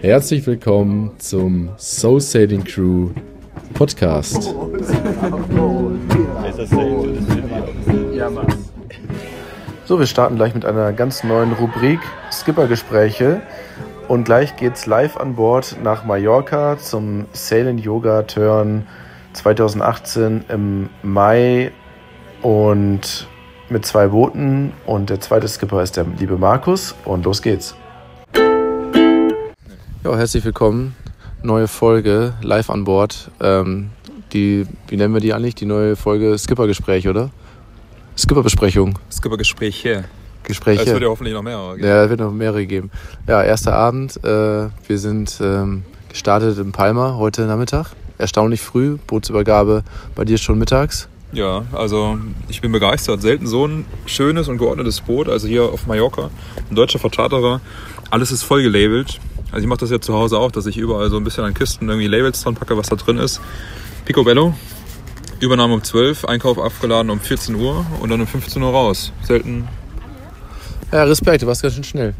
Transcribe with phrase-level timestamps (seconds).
[0.00, 3.10] Herzlich willkommen zum Soul Sailing Crew
[3.74, 4.54] Podcast.
[9.84, 12.00] So, wir starten gleich mit einer ganz neuen Rubrik
[12.30, 13.42] Skippergespräche.
[14.08, 18.86] Und gleich geht's live an Bord nach Mallorca zum Sailing Yoga Turn
[19.32, 21.72] 2018 im Mai
[22.42, 23.28] und
[23.68, 27.74] mit zwei Booten und der zweite Skipper ist der liebe Markus und los geht's.
[30.04, 30.94] Ja, herzlich willkommen.
[31.42, 33.30] Neue Folge live an Bord.
[33.40, 33.90] Ähm,
[34.32, 35.54] die, wie nennen wir die eigentlich?
[35.54, 37.30] Die neue Folge Skippergespräch, oder?
[38.16, 38.98] Skipperbesprechung.
[39.10, 40.04] Skippergespräche.
[40.44, 40.82] Gespräche.
[40.82, 41.88] Es wird ja hoffentlich noch mehrere geben.
[41.88, 42.90] Ja, es wird noch mehrere geben.
[43.28, 44.16] Ja, erster Abend.
[44.24, 47.92] Äh, wir sind ähm, gestartet in Palma heute Nachmittag.
[48.22, 48.98] Erstaunlich früh.
[49.08, 49.82] Bootsübergabe
[50.14, 51.08] bei dir schon mittags.
[51.32, 52.18] Ja, also
[52.48, 53.20] ich bin begeistert.
[53.20, 55.28] Selten so ein schönes und geordnetes Boot.
[55.28, 56.30] Also hier auf Mallorca,
[56.70, 57.60] ein deutscher Vercharterer.
[58.10, 59.18] Alles ist voll gelabelt.
[59.50, 61.52] Also ich mache das ja zu Hause auch, dass ich überall so ein bisschen an
[61.52, 63.40] Kisten irgendwie Labels dran packe, was da drin ist.
[64.04, 64.54] Picobello,
[65.40, 69.12] Übernahme um 12, Einkauf abgeladen um 14 Uhr und dann um 15 Uhr raus.
[69.24, 69.66] Selten.
[70.92, 72.14] Ja, Respekt, du warst ganz schön schnell.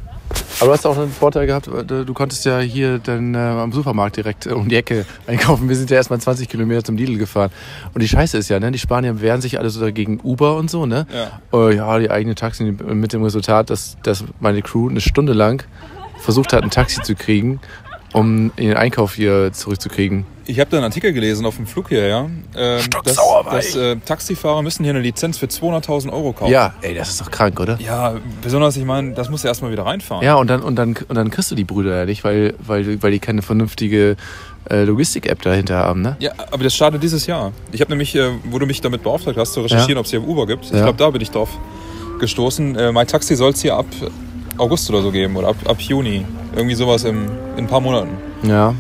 [0.63, 3.73] Aber du hast auch einen Vorteil gehabt, du du konntest ja hier dann äh, am
[3.73, 5.69] Supermarkt direkt äh, um die Ecke einkaufen.
[5.69, 7.51] Wir sind ja erstmal 20 Kilometer zum Lidl gefahren.
[7.95, 10.71] Und die Scheiße ist ja, ne, die Spanier wehren sich alle so dagegen Uber und
[10.71, 11.09] so, ne?
[11.13, 11.41] Ja.
[11.53, 15.65] Äh, ja, die eigene Taxi mit dem Resultat, dass, dass meine Crew eine Stunde lang
[16.19, 17.59] versucht hat, ein Taxi zu kriegen,
[18.13, 20.27] um den Einkauf hier zurückzukriegen.
[20.45, 23.17] Ich habe da einen Artikel gelesen auf dem Flug hierher, ähm, dass,
[23.51, 23.77] dass ich.
[23.81, 26.51] äh, Taxifahrer müssen hier eine Lizenz für 200.000 Euro kaufen.
[26.51, 27.79] Ja, ey, das ist doch krank, oder?
[27.81, 30.25] Ja, besonders, ich meine, das musst du erstmal wieder reinfahren.
[30.25, 33.01] Ja, und dann, und dann, und dann kriegst du die Brüder ja nicht, weil, weil,
[33.03, 34.17] weil die keine vernünftige
[34.69, 36.17] äh, Logistik-App dahinter haben, ne?
[36.19, 37.53] Ja, aber das startet dieses Jahr.
[37.71, 40.01] Ich habe nämlich, äh, wo du mich damit beauftragt hast, zu recherchieren, Ja.
[40.01, 40.65] ob es hier Uber gibt.
[40.67, 40.83] Ich Ja.
[40.83, 41.51] glaube, da bin ich drauf
[42.19, 42.77] gestoßen.
[42.77, 43.87] Äh, mein Taxi soll es hier ab
[44.59, 46.25] August oder so geben oder ab, ab Juni.
[46.55, 47.25] Irgendwie sowas im,
[47.57, 48.11] in ein paar Monaten.
[48.43, 48.75] Ja.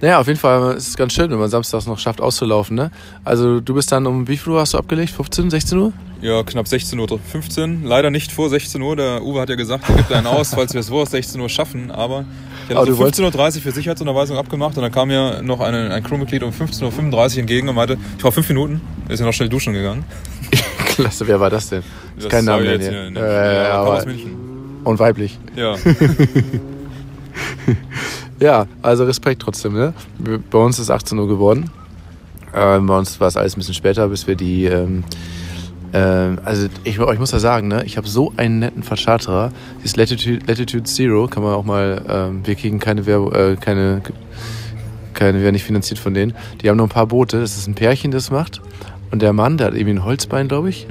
[0.00, 2.92] Naja, auf jeden Fall ist es ganz schön, wenn man samstags noch schafft auszulaufen, ne?
[3.24, 5.10] Also du bist dann um wie viel Uhr hast du abgelegt?
[5.10, 5.92] 15, 16 Uhr?
[6.20, 7.88] Ja, knapp 16.15 Uhr.
[7.88, 8.94] Leider nicht vor 16 Uhr.
[8.94, 11.48] Der Uwe hat ja gesagt, er gibt einen aus, falls wir es vor 16 Uhr
[11.48, 11.90] schaffen.
[11.90, 12.24] Aber
[12.68, 15.58] ich hatte du so wolltest- 15.30 Uhr für Sicherheitsunterweisung abgemacht und dann kam mir noch
[15.60, 19.26] eine, ein Crewmitglied um 15.35 Uhr entgegen und meinte, ich war fünf Minuten, ist ja
[19.26, 20.04] noch schnell duschen gegangen.
[20.86, 21.82] Klasse, wer war das denn?
[22.16, 22.90] Das ist kein Name jetzt mehr.
[22.90, 23.10] hier hier.
[23.10, 23.84] nicht- Äh, ja,
[24.88, 25.38] und weiblich.
[25.56, 25.76] Ja.
[28.40, 29.92] Ja, also Respekt trotzdem, ne?
[30.50, 31.70] Bei uns ist 18 Uhr geworden.
[32.54, 34.66] Ähm, bei uns war es alles ein bisschen später, bis wir die.
[34.66, 35.02] Ähm,
[35.92, 39.50] ähm, also ich, ich muss ja sagen, ne, ich habe so einen netten Vercharterer.
[39.78, 42.02] Dieses Latitude, Latitude Zero kann man auch mal.
[42.08, 44.02] Ähm, wir kriegen keine Werbung, äh, keine,
[45.14, 46.32] keine, wir werden nicht finanziert von denen.
[46.62, 47.40] Die haben noch ein paar Boote.
[47.40, 48.60] Das ist ein Pärchen, das macht.
[49.10, 50.86] Und der Mann, der hat irgendwie ein Holzbein, glaube ich.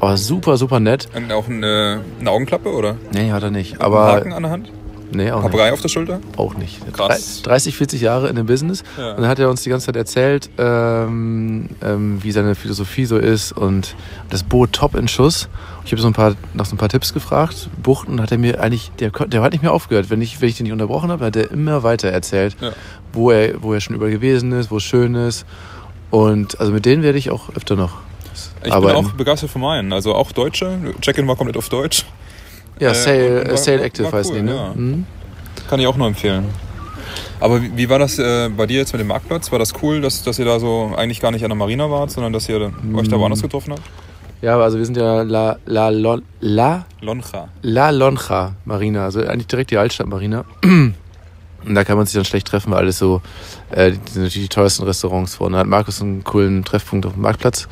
[0.00, 1.08] Aber super, super nett.
[1.14, 2.96] Und auch eine, eine Augenklappe oder?
[3.12, 3.80] Nee, hat er nicht.
[3.80, 4.72] Aber Haken an der Hand?
[5.12, 5.50] nee, auch nicht.
[5.50, 6.20] Papagei auf der Schulter?
[6.36, 6.80] Auch nicht.
[6.92, 7.42] Krass.
[7.42, 8.82] 30, 40 Jahre in dem Business.
[8.96, 9.10] Ja.
[9.12, 13.16] Und dann hat er uns die ganze Zeit erzählt, ähm, ähm, wie seine Philosophie so
[13.18, 13.94] ist und
[14.30, 15.48] das Boot top in Schuss.
[15.84, 17.68] Ich habe so ein paar, nach so ein paar Tipps gefragt.
[17.82, 20.10] Buchten hat er mir eigentlich, der, der hat nicht mehr aufgehört.
[20.10, 22.70] Wenn ich, wenn ich den nicht unterbrochen habe, hat er immer weiter erzählt, Ja.
[23.12, 25.44] wo, er, wo er schon über gewesen ist, wo es schön ist.
[26.10, 27.98] Und also mit denen werde ich auch öfter noch
[28.64, 28.96] Ich arbeiten.
[29.02, 29.92] bin auch begeistert von meinen.
[29.92, 30.78] Also auch Deutsche.
[31.00, 32.04] Check-in war komplett auf Deutsch.
[32.78, 34.54] ja, äh, und äh, war- war Active heißt cool, die, ne?
[34.54, 34.72] ja.
[34.74, 35.06] Mhm.
[35.68, 36.46] Kann ich auch nur empfehlen.
[37.38, 39.50] Aber wie, wie war das äh, bei dir jetzt mit dem Marktplatz?
[39.52, 42.10] War das cool, dass, dass ihr da so eigentlich gar nicht an der Marina wart,
[42.10, 43.20] sondern dass ihr dann- euch da Mm.
[43.20, 43.82] woanders getroffen habt?
[44.42, 47.48] Ja, also wir sind ja La, La, Lon, La Lonja.
[47.62, 50.44] La Lonja Marina, also eigentlich direkt die Altstadt Marina.
[51.66, 53.20] Und da kann man sich dann schlecht treffen, weil alles so,
[53.70, 55.56] äh, die sind natürlich die teuersten Restaurants vorne.
[55.56, 57.68] Da hat Markus einen coolen Treffpunkt auf dem Marktplatz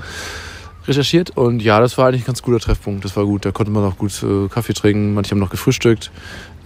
[0.86, 3.04] recherchiert und ja, das war eigentlich ein ganz guter Treffpunkt.
[3.04, 6.10] Das war gut, da konnte man auch gut äh, Kaffee trinken, manche haben noch gefrühstückt.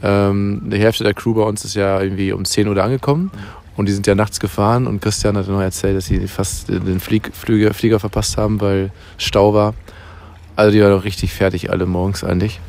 [0.03, 3.31] Ähm, die Hälfte der Crew bei uns ist ja irgendwie um 10 Uhr angekommen
[3.77, 7.01] und die sind ja nachts gefahren und Christian hat noch erzählt, dass sie fast den
[7.01, 9.75] Flieg, Flüge, Flieger verpasst haben, weil Stau war.
[10.55, 12.61] Also die waren doch richtig fertig alle morgens eigentlich.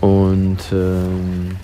[0.00, 1.56] Und ähm,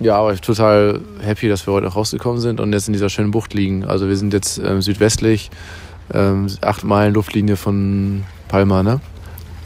[0.00, 2.92] ja, aber ich bin total happy, dass wir heute auch rausgekommen sind und jetzt in
[2.92, 3.84] dieser schönen Bucht liegen.
[3.84, 5.50] Also wir sind jetzt ähm, südwestlich,
[6.12, 9.00] ähm, acht Meilen Luftlinie von Palma, ne?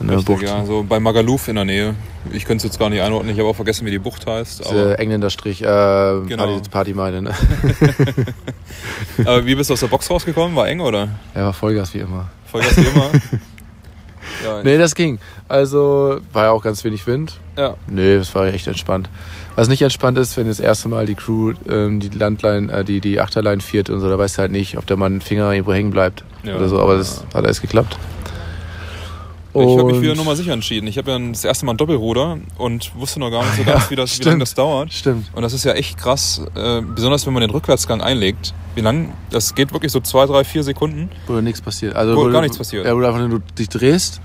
[0.01, 0.43] An der Richtig, Bucht.
[0.49, 0.65] ja.
[0.67, 1.95] So bei Magaluf in der Nähe.
[2.33, 3.33] Ich könnte es jetzt gar nicht einordnen.
[3.33, 4.67] Ich habe auch vergessen, wie die Bucht heißt.
[4.67, 6.47] Aber, äh, Engländerstrich, äh, Genau.
[6.47, 7.33] Party, Partymeile, ne?
[9.25, 10.57] aber wie bist du aus der Box rausgekommen?
[10.57, 11.09] War eng oder?
[11.35, 12.29] Er war Vollgas wie immer.
[12.51, 13.11] Vollgas wie immer?
[14.45, 15.19] Ja, Nee, das ging.
[15.49, 17.39] Also war ja auch ganz wenig Wind.
[17.57, 17.75] ja.
[17.87, 19.09] Nee, das war echt entspannt.
[19.57, 23.01] Was nicht entspannt ist, wenn das erste Mal die Crew ähm, die Landline, äh, die,
[23.01, 25.73] die Achterline fiert und so, da weißt du halt nicht, ob der Mann Finger irgendwo
[25.73, 26.57] hängen bleibt Ja.
[26.57, 27.97] oder so, aber das hat alles geklappt.
[29.55, 30.87] Ich habe mich wieder Nummer sicher entschieden.
[30.89, 33.89] Ich habe ja das erste Mal ein Doppelruder und wusste noch gar nicht so ganz,
[33.91, 34.93] wie, das, wie lange das dauert.
[34.93, 35.31] Stimmt.
[35.35, 38.53] Und das ist ja echt krass, äh, besonders wenn man den Rückwärtsgang einlegt.
[38.75, 39.13] Wie lang?
[39.31, 41.09] Das geht wirklich so zwei, drei, vier Sekunden.
[41.29, 41.95] Wo nichts passiert.
[41.95, 42.85] Also, Wo gar nichts passiert.
[42.85, 44.21] Ja, wo du einfach nur dich drehst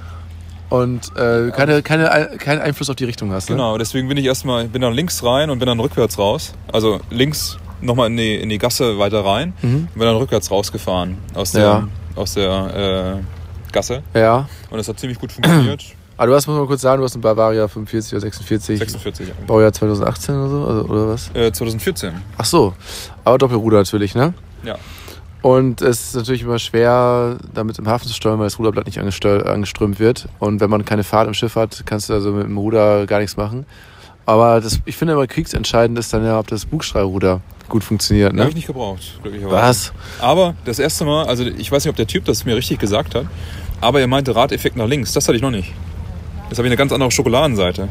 [0.69, 3.49] und äh, keine, keine, keinen Einfluss auf die Richtung hast.
[3.49, 3.55] Ne?
[3.55, 6.53] Genau, deswegen bin ich erstmal, bin dann links rein und bin dann rückwärts raus.
[6.71, 9.75] Also links nochmal in die, in die Gasse weiter rein Mhm.
[9.93, 11.87] und bin dann rückwärts rausgefahren aus der, Ja.
[12.15, 13.38] aus der äh,
[13.71, 14.03] Gasse.
[14.13, 14.47] Ja.
[14.69, 15.83] Und das hat ziemlich gut funktioniert.
[16.17, 18.77] Aber du hast, muss man kurz sagen, du hast einen Bavaria 45 oder 46.
[18.77, 19.41] 46 Jahre.
[19.43, 21.29] Baujahr 2018 oder so, also, oder was?
[21.33, 22.13] Äh, 2014.
[22.37, 22.73] Ach so.
[23.23, 24.33] Aber Doppelruder natürlich, ne?
[24.63, 24.75] Ja.
[25.41, 28.99] Und es ist natürlich immer schwer, damit im Hafen zu steuern, weil das Ruderblatt nicht
[28.99, 30.27] angeströmt wird.
[30.39, 33.19] Und wenn man keine Fahrt im Schiff hat, kannst du also mit dem Ruder gar
[33.19, 33.65] nichts machen.
[34.29, 38.31] Aber das, ich finde immer kriegsentscheidend ist dann ja, ob das Bugstrahlruder gut funktioniert.
[38.31, 38.41] Ne?
[38.41, 39.55] Habe ich nicht gebraucht, glücklicherweise.
[39.55, 39.93] Was?
[40.21, 43.15] Aber das erste Mal, also ich weiß nicht, ob der Typ das mir richtig gesagt
[43.15, 43.25] hat,
[43.81, 45.13] aber er meinte Radeffekt nach links.
[45.13, 45.73] Das hatte ich noch nicht.
[46.47, 47.83] Jetzt habe ich eine ganz andere Schokoladenseite.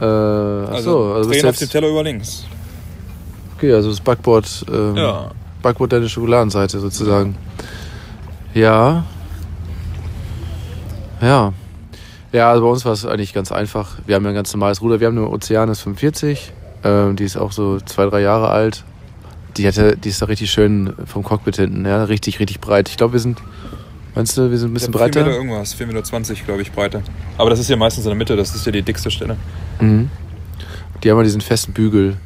[0.00, 2.44] Äh, ach so, also drehen du auf dem Teller über links.
[3.56, 5.30] okay, also das Backboard, ähm, Ja.
[5.62, 7.36] Backboard deine Schokoladenseite sozusagen.
[8.54, 9.04] Ja.
[11.20, 11.52] Ja.
[12.32, 13.98] Ja, also bei uns war es eigentlich ganz einfach.
[14.06, 15.00] Wir haben ja ein ganz normales Ruder.
[15.00, 16.52] Wir haben eine Oceanis 45.
[16.84, 18.84] Ähm, die ist auch so zwei, drei Jahre alt.
[19.56, 21.84] Die, hatte, die ist da richtig schön vom Cockpit hinten.
[21.84, 22.88] Ja, richtig, richtig breit.
[22.88, 23.38] Ich glaube, wir sind,
[24.14, 25.36] meinst du, wir sind ein bisschen hab 4 Meter breiter?
[25.36, 27.02] irgendwas, 4,20 Meter, 20, glaube ich, breiter.
[27.36, 29.36] Aber das ist ja meistens in der Mitte, das ist ja die dickste Stelle.
[29.78, 30.08] Mhm.
[31.04, 32.16] Die haben ja diesen festen Bügel.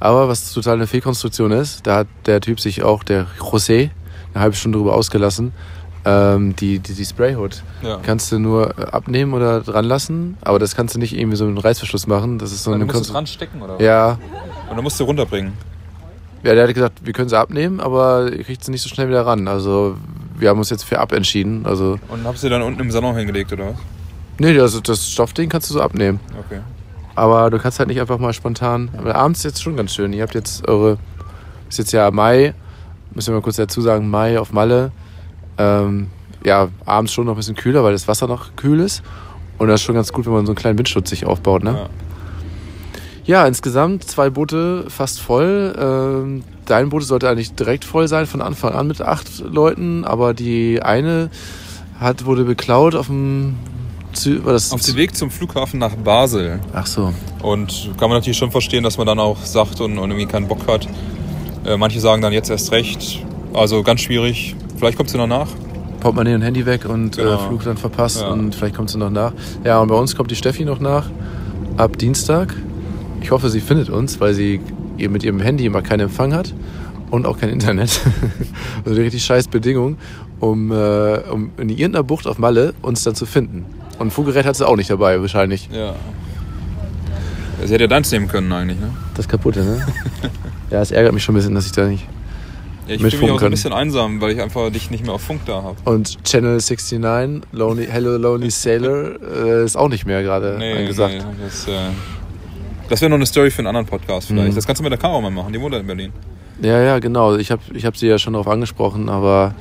[0.00, 3.90] Aber was total eine Fehlkonstruktion ist, da hat der Typ sich auch, der José,
[4.32, 5.52] eine halbe Stunde drüber ausgelassen.
[6.06, 7.98] Ähm, die, die, die Sprayhood Ja.
[8.02, 11.44] kannst du nur äh, abnehmen oder dran lassen, aber das kannst du nicht irgendwie so
[11.46, 12.38] mit einem Reißverschluss machen.
[12.38, 13.74] Das ist so dann eine musst du dran stecken, oder?
[13.76, 13.82] was?
[13.82, 14.18] Ja,
[14.68, 15.54] Und dann musst du runterbringen.
[16.42, 19.08] ja, der hat gesagt, wir können sie abnehmen, aber ihr kriegt sie nicht so schnell
[19.08, 19.48] wieder ran.
[19.48, 19.96] Also
[20.36, 21.64] wir haben uns jetzt für ab entschieden.
[21.64, 23.74] Also, Und hast du dann unten im Salon hingelegt, oder was?
[24.38, 26.20] nee, also das Stoffding kannst du so abnehmen.
[26.46, 26.60] Okay.
[27.14, 28.90] Aber du kannst halt nicht einfach mal spontan.
[28.98, 30.12] Aber abends ist jetzt schon ganz schön.
[30.12, 30.98] Ihr habt jetzt eure.
[31.70, 32.52] Ist jetzt ja Mai.
[33.14, 34.90] Müssen wir mal kurz dazu sagen, Mai auf Malle.
[35.58, 36.08] Ähm,
[36.44, 39.02] ja, abends schon noch ein bisschen kühler, weil das Wasser noch kühl ist.
[39.58, 41.72] Und das ist schon ganz gut, wenn man so einen kleinen Windschutz sich aufbaut, ne?
[41.72, 41.88] Ja.
[43.26, 45.74] Ja, insgesamt zwei Boote fast voll.
[45.78, 50.34] Ähm, dein Boot sollte eigentlich direkt voll sein von Anfang an mit acht Leuten, aber
[50.34, 51.30] die eine
[51.98, 53.56] hat, wurde beklaut auf dem.
[54.12, 56.60] Zü Auf dem Weg zum Flughafen nach Basel.
[56.72, 57.12] Ach so.
[57.42, 60.46] Und kann man natürlich schon verstehen, dass man dann auch sagt und, und irgendwie keinen
[60.46, 60.86] Bock hat.
[61.64, 63.24] Äh, manche sagen dann jetzt erst recht.
[63.54, 64.54] Also ganz schwierig.
[64.76, 65.48] Vielleicht kommt sie noch nach.
[66.00, 67.34] Portemonnaie und Handy weg und Genau.
[67.34, 68.28] äh, Flug dann verpasst Ja.
[68.28, 69.32] und vielleicht kommt sie noch nach.
[69.64, 71.06] Ja, und bei uns kommt die Steffi noch nach
[71.76, 72.54] ab Dienstag.
[73.22, 74.60] Ich hoffe, sie findet uns, weil sie
[74.98, 76.52] mit ihrem Handy immer keinen Empfang hat
[77.10, 78.00] und auch kein Internet.
[78.84, 79.96] also die richtig scheiß Bedingung,
[80.40, 83.64] um, äh, um in irgendeiner Bucht auf Malle uns dann zu finden.
[83.98, 85.70] Und ein Funkgerät hat sie auch nicht dabei, wahrscheinlich.
[85.72, 85.94] Ja.
[87.64, 88.90] Sie hätte ja deins nehmen können eigentlich, ne?
[89.14, 89.86] Das kaputte, ne?
[90.70, 92.06] ja, es ärgert mich schon ein bisschen, dass ich da nicht.
[92.86, 95.04] Ja, ich Mit fühle mich auch so ein bisschen einsam, weil ich einfach dich nicht
[95.04, 95.76] mehr auf Funk da habe.
[95.84, 97.00] Und Channel 69,
[97.52, 101.14] Lonely, Hello Lonely Sailor, äh, ist auch nicht mehr gerade angesagt.
[101.14, 101.72] nee, das, äh,
[102.90, 104.50] das wäre noch eine Story für einen anderen Podcast vielleicht.
[104.50, 104.54] Mhm.
[104.54, 106.12] Das kannst du mit der Caro mal machen, die wohnt ja in Berlin.
[106.60, 107.36] Ja, ja, genau.
[107.36, 109.54] Ich habe ich hab sie ja schon darauf angesprochen, aber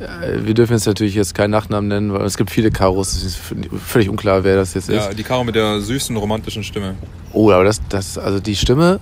[0.00, 3.14] äh, wir dürfen jetzt natürlich jetzt keinen Nachnamen nennen, weil es gibt viele Karos.
[3.16, 3.38] Es ist
[3.84, 5.18] völlig unklar, wer das jetzt Ja, ist.
[5.18, 6.94] die Caro mit der süßen, romantischen Stimme.
[7.34, 8.98] Oh, aber das, das, also die Stimme,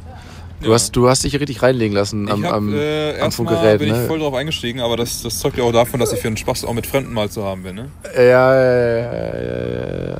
[0.64, 0.74] du, Ja.
[0.74, 3.78] hast, du hast dich richtig reinlegen lassen am, ich hab, am, äh, am Funkgerät.
[3.78, 4.06] bin ich Ne?
[4.06, 6.64] voll drauf eingestiegen, aber das, das zeugt ja auch davon, dass ich für einen Spaß
[6.64, 7.76] auch mit Fremden mal zu haben bin.
[7.76, 7.88] Ne?
[8.16, 10.18] Ja, ja, ja, ja, ja,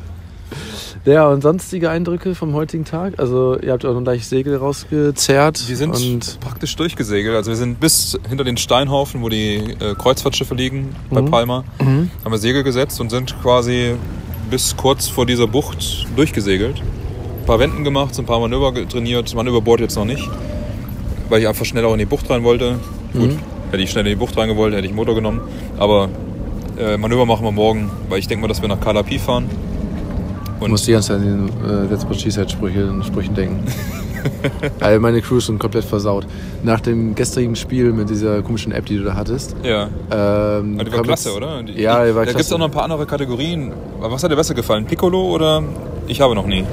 [1.04, 1.28] ja.
[1.28, 3.14] Und sonstige Eindrücke vom heutigen Tag?
[3.18, 5.68] Also, ihr habt auch noch gleich Segel rausgezerrt.
[5.68, 7.36] Wir sind und praktisch durchgesegelt.
[7.36, 11.30] Also wir sind bis hinter den Steinhaufen, wo die äh, Kreuzfahrtschiffe liegen, bei Mhm.
[11.30, 12.10] Palma, Mhm.
[12.24, 13.96] haben wir Segel gesetzt und sind quasi
[14.50, 16.80] bis kurz vor dieser Bucht durchgesegelt.
[17.44, 19.34] Ein paar Wenden gemacht, so ein paar Manöver trainiert.
[19.34, 20.26] Manöverbord jetzt noch nicht,
[21.28, 22.76] weil ich einfach schnell auch in die Bucht rein wollte.
[23.12, 23.38] Gut, Mhm.
[23.70, 25.42] hätte ich schnell in die Bucht reingewollt, hätte ich Motor genommen.
[25.76, 26.08] Aber
[26.78, 29.44] äh, Manöver machen wir morgen, weil ich denke mal, dass wir nach Kalapi fahren.
[30.62, 32.50] Ich muss die ganze Zeit an den äh, Let's
[33.04, 33.62] Sprüchen, denken.
[34.80, 36.26] All meine Crew ist schon komplett versaut.
[36.62, 39.54] Nach dem gestrigen Spiel mit dieser komischen App, die du da hattest.
[39.62, 41.62] Ja, Ähm, die war klasse, jetzt- oder?
[41.62, 42.54] Die, Ja, die war Da gibt es klasse.
[42.54, 43.74] auch noch ein paar andere Kategorien.
[44.00, 44.86] Was hat dir besser gefallen?
[44.86, 45.62] Piccolo oder
[46.06, 46.64] ich habe noch nie?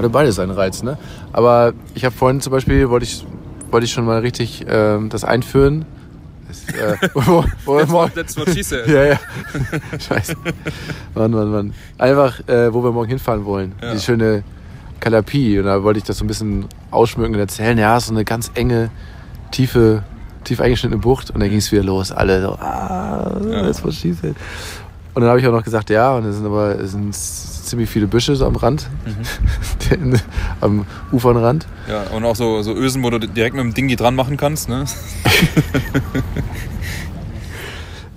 [0.00, 0.96] Hatte beides seinen Reiz, ne?
[1.32, 3.26] Aber ich habe vorhin zum Beispiel, wollte ich,
[3.70, 5.84] wollte ich schon mal richtig ähm, das einführen.
[6.48, 8.86] Das, äh, wo, wo wir That's morgen, what, that's what she said.
[8.88, 9.18] ja, ja.
[9.98, 10.34] Scheiße.
[11.14, 11.74] Mann, Mann, Mann.
[11.98, 13.72] Einfach, äh, wo wir morgen hinfahren wollen.
[13.82, 13.92] Ja.
[13.92, 14.42] Die schöne
[15.00, 15.58] Kalapi.
[15.58, 17.76] Und da wollte ich das so ein bisschen ausschmücken und erzählen.
[17.78, 18.90] Ja, so eine ganz enge,
[19.50, 20.02] tiefe,
[20.44, 21.30] tief eingeschnittene Bucht.
[21.30, 22.10] Und dann ging es wieder los.
[22.10, 23.62] Alle so, ah, Ja.
[23.64, 24.34] that's what she said.
[25.12, 27.14] Und dann habe ich auch noch gesagt, ja, und es sind aber es sind
[27.70, 30.14] ziemlich viele Büsche so am Rand, Mhm.
[30.60, 31.66] am Ufernrand.
[31.88, 34.68] Ja, und auch so, so Ösen, wo du direkt mit dem Dingi dran machen kannst.
[34.68, 34.84] Ne?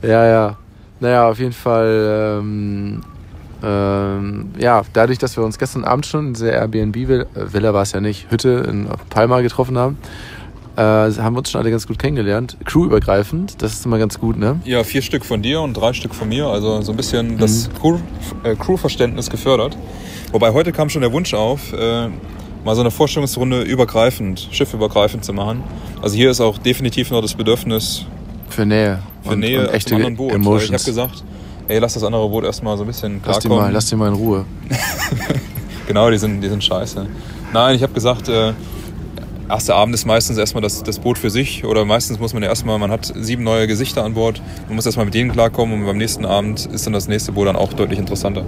[0.01, 0.57] Ja, ja.
[0.99, 3.01] Naja, auf jeden Fall, ähm,
[3.63, 7.83] ähm, ja, dadurch, dass wir uns gestern Abend schon in dieser Airbnb-Villa, äh, Villa war
[7.83, 9.97] es ja nicht, Hütte in Palma getroffen haben,
[10.75, 12.57] äh, haben wir uns schon alle ganz gut kennengelernt.
[12.65, 14.59] Crewübergreifend, das ist immer ganz gut, ne?
[14.65, 16.47] Ja, vier Stück von dir und drei Stück von mir.
[16.47, 17.97] Also so ein bisschen das Crew,
[18.43, 19.77] äh, Crew-Verständnis gefördert.
[20.31, 22.07] Wobei heute kam schon der Wunsch auf, äh,
[22.65, 25.63] mal so eine Vorstellungsrunde übergreifend, schiffübergreifend zu machen.
[26.01, 28.05] Also hier ist auch definitiv noch das Bedürfnis
[28.49, 28.99] Für Nähe.
[29.23, 30.31] für und, Nähe und echte anderen Boot.
[30.31, 30.71] Weil Ich Emotions.
[30.81, 31.23] habe gesagt,
[31.67, 33.65] ey, lass das andere Boot erstmal so ein bisschen lass, die klarkommen.
[33.67, 34.45] mal, lass die mal in Ruhe.
[35.85, 37.05] Genau, die sind, die sind scheiße.
[37.51, 38.53] Nein, ich habe gesagt, äh,
[39.53, 42.49] erster Abend ist meistens erstmal das, das Boot für sich oder meistens muss man ja
[42.49, 45.85] erstmal, man hat sieben neue Gesichter an Bord, man muss erstmal mit denen klarkommen und
[45.85, 48.43] beim nächsten Abend ist dann das nächste Boot dann auch deutlich interessanter.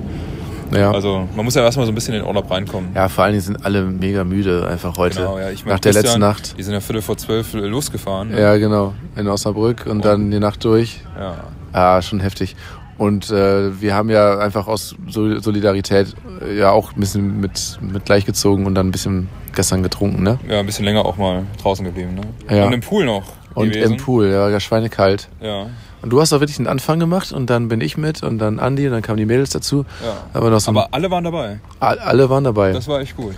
[0.71, 0.91] Ja.
[0.91, 2.89] Also man muss ja erstmal so ein bisschen in den Urlaub reinkommen.
[2.95, 5.19] ja, vor allen Dingen sind alle mega müde einfach heute.
[5.19, 5.51] Genau, ja.
[5.51, 6.55] Ich meine, Nach der letzten Nacht.
[6.57, 8.29] Die sind ja Viertel vor zwölf losgefahren.
[8.29, 8.41] ne?
[8.41, 8.93] Ja, genau.
[9.15, 11.01] In Osnabrück und dann die Nacht durch.
[11.17, 11.35] ja.
[11.71, 12.55] Ah, schon heftig.
[12.98, 17.78] Und äh, wir haben ja einfach aus Sol- Solidarität äh, ja auch ein bisschen mit,
[17.82, 20.40] mit gleichgezogen und dann ein bisschen gestern getrunken, ne?
[20.48, 22.16] Ja, ein bisschen länger auch mal draußen geblieben.
[22.16, 22.56] Ne?
[22.56, 22.66] Ja.
[22.68, 23.24] Und im Pool noch.
[23.54, 23.94] Und gewesen.
[23.94, 25.30] im Pool, ja, ja schweinekalt.
[25.42, 25.68] Ja,
[26.02, 28.60] Und du hast auch wirklich einen Anfang gemacht und dann bin ich mit und dann
[28.60, 29.86] Andi und dann kamen die Mädels dazu.
[30.04, 30.14] ja.
[30.34, 31.60] Aber noch so Aber alle waren dabei.
[31.80, 32.72] all- alle waren dabei.
[32.74, 33.36] Das war echt gut.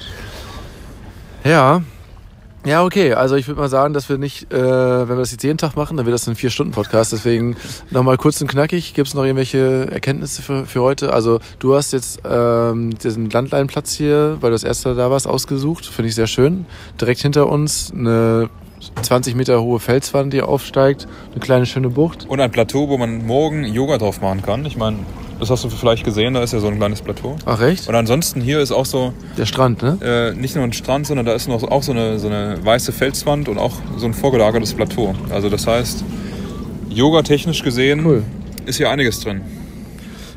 [1.44, 1.82] Ja.
[2.66, 3.14] Ja, okay.
[3.14, 5.76] Also ich würde mal sagen, dass wir nicht, äh, wenn wir das jetzt jeden Tag
[5.76, 7.14] machen, dann wird das ein Vier-Stunden-Podcast.
[7.14, 7.56] Deswegen
[7.92, 8.94] nochmal kurz und knackig.
[8.94, 11.14] Gibt es noch irgendwelche Erkenntnisse für, für heute?
[11.14, 15.86] Also du hast jetzt ähm, diesen Landleinplatz hier, weil du das erste da warst, ausgesucht.
[15.86, 16.66] Finde ich sehr schön.
[17.00, 18.50] Direkt hinter uns eine
[19.02, 21.08] 20 Meter hohe Felswand, die aufsteigt.
[21.32, 22.26] Eine kleine schöne Bucht.
[22.28, 24.66] Und ein Plateau, wo man morgen Yoga drauf machen kann.
[24.66, 24.98] Ich meine,
[25.40, 27.36] das hast du vielleicht gesehen, da ist ja so ein kleines Plateau.
[27.46, 27.88] Ach recht?
[27.88, 29.98] Und ansonsten hier ist auch so, Der Strand, ne?
[30.02, 32.92] äh, nicht nur ein Strand, sondern da ist noch auch so eine, so eine weiße
[32.92, 35.14] Felswand und auch so ein vorgelagertes Plateau.
[35.32, 36.04] Also das heißt,
[36.90, 38.24] yoga-technisch gesehen Cool.
[38.66, 39.42] ist hier einiges drin.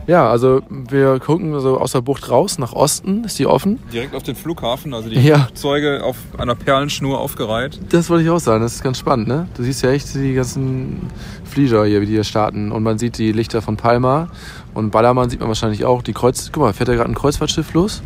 [0.07, 3.23] Ja, also wir gucken so aus der Bucht raus, nach Osten.
[3.23, 3.79] Ist die offen?
[3.93, 5.39] Direkt auf den Flughafen, also die Ja.
[5.41, 7.79] Flugzeuge auf einer Perlenschnur aufgereiht.
[7.91, 9.47] Das wollte ich auch sagen, das ist ganz spannend, ne?
[9.57, 11.03] Du siehst ja echt die ganzen
[11.45, 12.73] Flieger hier, wie die hier starten.
[12.73, 14.29] Und man sieht die Lichter von Palma.
[14.75, 16.03] Und Ballermann sieht man wahrscheinlich auch.
[16.03, 16.51] Die Kreuz...
[16.53, 18.03] Guck mal, fährt da gerade ein Kreuzfahrtschiff los?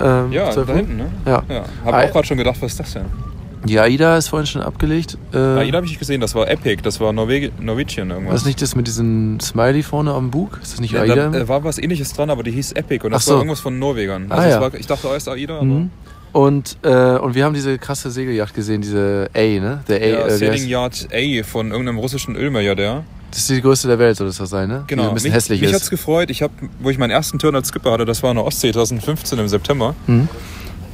[0.00, 1.06] Ähm, Ja, 12 da hinten, ne?
[1.26, 1.42] Ja.
[1.48, 3.06] Ja, hab Ei- auch gerade schon gedacht, was ist das denn?
[3.64, 5.18] Die AIDA ist vorhin schon abgelegt.
[5.34, 8.34] Äh, AIDA habe ich nicht gesehen, das war Epic, das war Norwegi Norwegian irgendwas.
[8.34, 10.60] Was ist nicht das mit diesem Smiley vorne am Bug?
[10.62, 11.28] Ist das nicht Ja, AIDA?
[11.30, 13.32] da war was ähnliches dran, aber die hieß Epic und das so.
[13.32, 14.26] war irgendwas von Norwegern.
[14.28, 14.60] Ah, Also es ja.
[14.60, 15.90] war, ich dachte erst AIDA, Mhm.
[16.30, 19.80] Und, äh, und wir haben diese krasse Segelyacht gesehen, diese A, ne?
[19.88, 23.02] Der A, ja, äh, Sailing Yard A von irgendeinem russischen Ölmilliardär.
[23.30, 24.84] Das ist die größte der Welt, soll das sein, ne?
[24.86, 25.08] Genau.
[25.08, 25.76] ein bisschen mich hässlich mich ist.
[25.76, 26.30] hat's gefreut.
[26.30, 28.72] Ich habe, wo ich meinen ersten Turn als Skipper hatte, das war in der Ostsee
[28.72, 29.94] 2015 im September.
[30.06, 30.28] Mhm.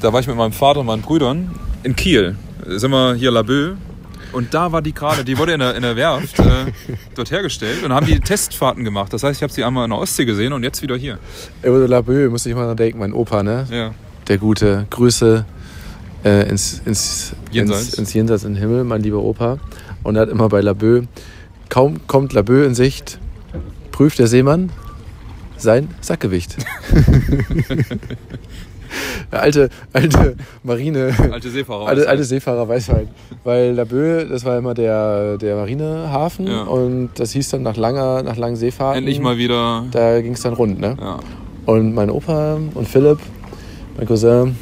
[0.00, 1.50] Da war ich mit meinem Vater und meinen Brüdern
[1.84, 2.36] in Kiel.
[2.64, 3.76] Da sind wir hier Laboe.
[4.32, 6.72] Und da war die gerade, die wurde in der, in der Werft äh,
[7.14, 9.12] dort hergestellt und haben die Testfahrten gemacht.
[9.12, 11.18] Das heißt, ich habe sie einmal in der Ostsee gesehen und jetzt wieder hier.
[11.62, 13.66] Über Laboe muss ich mal dran denken, mein Opa, ne?
[13.70, 13.94] Ja.
[14.26, 15.44] der gute Grüße
[16.24, 17.90] äh, ins, ins, Jenseits.
[17.90, 19.58] ins, ins Jenseits in den Himmel, mein lieber Opa.
[20.02, 21.06] Und er hat immer bei Laboe,
[21.68, 23.18] kaum kommt Laboe in Sicht,
[23.92, 24.70] prüft der Seemann
[25.56, 26.56] sein Sackgewicht.
[29.30, 31.88] Alte, alte Marine, Alte Seefahrer.
[31.88, 33.08] alte, alte Seefahrer weiß halt.
[33.42, 36.62] Weil Laboe, das war immer der, der Marinehafen Ja.
[36.62, 38.98] und das hieß dann nach langer, nach langen Seefahrten.
[38.98, 39.84] Endlich mal wieder.
[39.90, 40.96] Da ging es dann rund, ne?
[41.00, 41.18] Ja.
[41.66, 43.18] Und mein Opa und Philipp,
[43.96, 44.56] mein Cousin,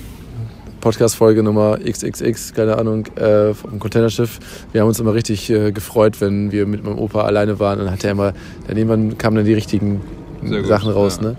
[0.83, 4.39] Podcast-Folge Nummer XXX, keine Ahnung, äh, vom Containerschiff.
[4.73, 7.79] Wir haben uns immer richtig äh, gefreut, wenn wir mit meinem Opa alleine waren.
[7.79, 8.35] Dann hat er immer,
[8.67, 10.03] dann irgendwann kamen dann die richtigen
[10.43, 11.29] gut, Sachen raus, ja.
[11.29, 11.37] ne?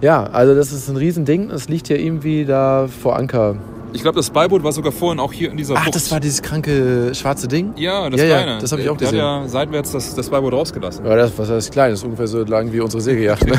[0.00, 1.50] Ja, also das ist ein Riesending.
[1.50, 3.56] Es liegt ja irgendwie da vor Anker.
[3.92, 5.96] Ich glaube, das Beiboot war sogar vorhin auch hier in dieser Ach, Bucht.
[5.96, 7.72] das war dieses kranke schwarze Ding?
[7.76, 8.60] Ja, das Ja, ja, kleine.
[8.60, 9.24] das hab ich Der- auch der gesehen.
[9.24, 11.04] hat ja seitwärts das, das Beiboot rausgelassen.
[11.04, 11.90] Ja, das, was heißt klein?
[11.90, 13.44] Das ist ungefähr so lang wie unsere Segelyacht.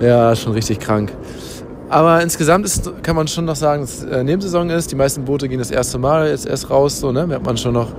[0.00, 0.06] Ne?
[0.06, 1.10] ja, schon richtig krank.
[1.90, 4.92] Aber insgesamt ist, kann man schon noch sagen, dass es äh, Nebensaison ist.
[4.92, 7.26] Die meisten Boote gehen das erste Mal jetzt erst raus, so, ne?
[7.26, 7.92] merkt man schon noch.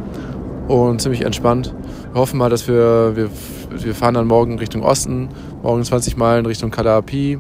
[0.68, 1.74] Und ziemlich entspannt.
[2.14, 3.30] Wir hoffen mal, dass wir, wir,
[3.72, 5.30] wir fahren dann morgen Richtung Osten,
[5.64, 7.40] morgen 20 Meilen Richtung Kalapi.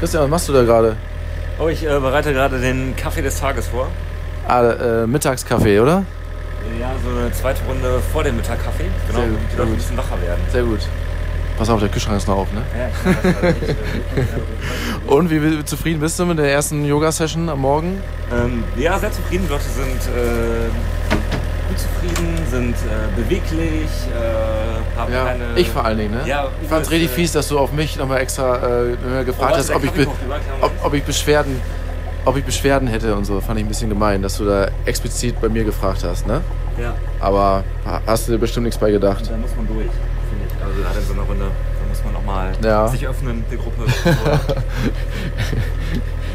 [0.00, 0.96] Christian, was machst du da gerade?
[1.60, 3.86] Oh, ich äh, bereite gerade den Kaffee des Tages vor.
[4.48, 6.04] Ah, äh, Mittagskaffee, oder?
[6.80, 8.90] Ja, so eine zweite Runde vor dem Mittagkaffee.
[9.06, 10.40] Genau, Sehr gut, die Leute bisschen wacher werden.
[10.50, 10.80] Sehr gut.
[11.58, 12.60] Pass auf, der Kühlschrank ist noch auf, ne?
[12.78, 14.24] Ja, ich äh,
[15.12, 18.02] Und wie wie zufrieden bist du mit der ersten Yoga-Session am Morgen?
[18.32, 19.44] ähm, ja, sehr zufrieden.
[19.46, 20.68] Die Leute sind äh,
[21.68, 25.44] gut zufrieden, sind äh, beweglich, äh, haben keine...
[25.58, 26.20] ich vor allen Dingen, ne?
[26.26, 28.56] Ja, ich fand's richtig fies, dass du auf mich nochmal extra
[29.20, 30.06] äh, gefragt hast, ob ich, be
[30.60, 31.60] ob, ob ich Beschwerden
[32.26, 33.40] ob ich Beschwerden hätte und so.
[33.40, 36.40] Fand ich ein bisschen gemein, dass du da explizit bei mir gefragt hast, ne?
[36.76, 39.30] Ja, Aber ha- hast du dir bestimmt nichts bei gedacht.
[39.30, 39.92] da muss man durch, ich.
[40.82, 42.88] Gerade in so einer Runde, da muss man nochmal Ja.
[42.88, 43.84] sich öffnen, die Gruppe.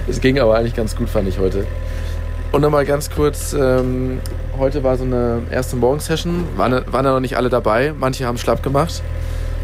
[0.07, 1.65] Es ging aber eigentlich ganz gut, fand ich heute.
[2.51, 4.19] Und nochmal ganz kurz, ähm,
[4.57, 8.37] heute war so eine erste Morgensession, waren, waren da noch nicht alle dabei, manche haben
[8.37, 9.01] schlapp gemacht.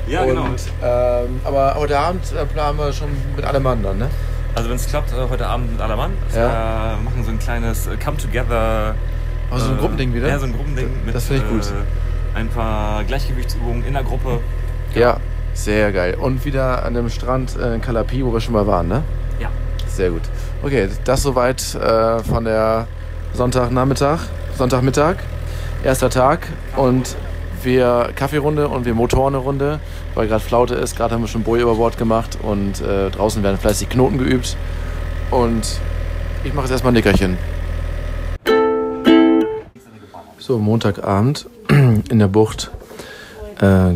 [0.08, 0.44] ja, genau.
[0.46, 4.08] Und, ähm, aber heute Abend äh, planen wir schon mit allem anderen, ne?
[4.56, 6.12] Also wenn es klappt, äh, heute Abend mit Allermann.
[6.34, 6.94] Ja.
[6.94, 8.96] Äh, machen so ein kleines äh, Come-Together.
[9.52, 10.28] Also so ein äh, Gruppending wieder?
[10.30, 11.62] Ja, so ein Gruppending mit Das finde ich gut.
[11.66, 14.40] Äh, ein paar Gleichgewichtsübungen in der Gruppe.
[14.96, 15.18] Ja,
[15.54, 16.16] sehr geil.
[16.20, 19.04] Und wieder an dem Strand äh, in Calapi, wo wir schon mal waren, ne?
[19.40, 19.50] Ja.
[19.88, 20.22] Sehr gut.
[20.64, 22.88] Okay, das soweit äh, von der
[23.34, 24.20] Sonntagnachmittag,
[24.58, 25.18] Sonntagmittag,
[25.84, 27.16] erster Tag und
[27.64, 29.80] wir Kaffeerunde und wir Motorenrunde,
[30.16, 30.96] weil gerade Flaute ist.
[30.96, 34.56] Gerade haben wir schon Boje über Bord gemacht und äh, draußen werden fleißig Knoten geübt.
[35.32, 35.80] Und
[36.44, 37.38] ich mache jetzt erstmal ein Nickerchen.
[40.38, 42.72] So, Montagabend in der Bucht
[43.60, 43.96] äh,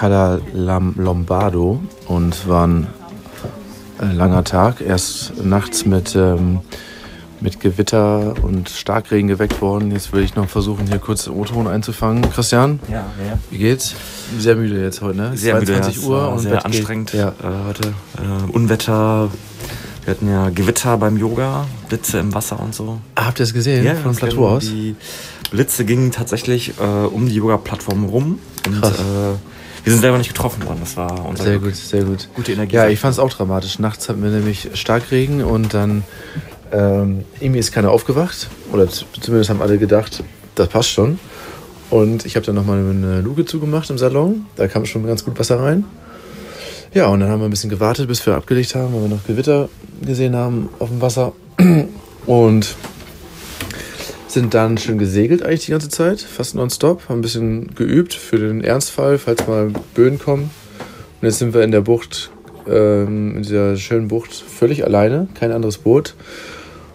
[0.00, 2.86] Cala Lombardo und war ein
[4.00, 4.82] äh, langer Tag.
[4.82, 6.60] Erst nachts mit, ähm,
[7.40, 9.90] mit Gewitter und Starkregen geweckt worden.
[9.92, 12.30] Jetzt will ich noch versuchen, hier kurz den O-Ton einzufangen.
[12.30, 13.38] Christian, Ja, ja.
[13.50, 13.94] wie geht's?
[14.38, 15.30] Sehr müde jetzt heute, ne?
[15.34, 17.28] Sehr müde, 22 ja, es Uhr und sehr Bett anstrengend Ja.
[17.28, 17.32] äh,
[17.68, 17.88] heute.
[17.88, 19.30] Äh, Unwetter.
[20.04, 22.98] Wir hatten ja Gewitter beim Yoga, Blitze im Wasser und so.
[23.16, 23.96] Habt ihr es gesehen?
[23.96, 24.62] Von dem Plateau gingen- aus?
[24.66, 24.94] Die
[25.50, 28.38] Blitze gingen tatsächlich äh, um die Yoga-Plattform rum.
[28.66, 28.92] Und Krass.
[28.98, 29.55] äh,
[29.86, 30.78] wir sind selber nicht getroffen worden.
[30.80, 31.74] Das war unser Sehr Glück.
[31.74, 32.28] gut, sehr gut.
[32.34, 32.74] Gute Energie.
[32.74, 33.78] Ja, ich fand es auch dramatisch.
[33.78, 36.02] Nachts hatten wir nämlich Starkregen und dann
[36.72, 38.48] ähm, irgendwie ist keiner aufgewacht.
[38.72, 40.24] Oder zumindest haben alle gedacht,
[40.56, 41.20] das passt schon.
[41.88, 44.46] Und ich habe dann nochmal eine Luke zugemacht im Salon.
[44.56, 45.84] Da kam schon ganz gut Wasser rein.
[46.92, 49.24] Ja, und dann haben wir ein bisschen gewartet, bis wir abgelegt haben, weil wir noch
[49.24, 49.68] Gewitter
[50.02, 51.32] gesehen haben auf dem Wasser.
[52.26, 52.74] Und
[54.28, 57.08] sind dann schön gesegelt eigentlich die ganze Zeit, fast nonstop.
[57.08, 60.50] Haben ein bisschen geübt für den Ernstfall, falls mal Böen kommen.
[61.20, 62.30] Und jetzt sind wir in der Bucht,
[62.68, 66.14] ähm, in dieser schönen Bucht, völlig alleine, kein anderes Boot.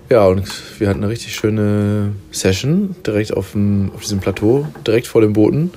[0.10, 0.44] Ja, und
[0.78, 5.34] wir hatten eine richtig schöne Session direkt auf, dem, auf diesem Plateau, direkt vor den
[5.34, 5.72] Booten.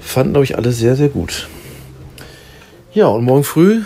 [0.00, 1.48] Fanden, glaube ich, alle sehr, sehr gut.
[2.94, 3.82] Ja, und morgen früh,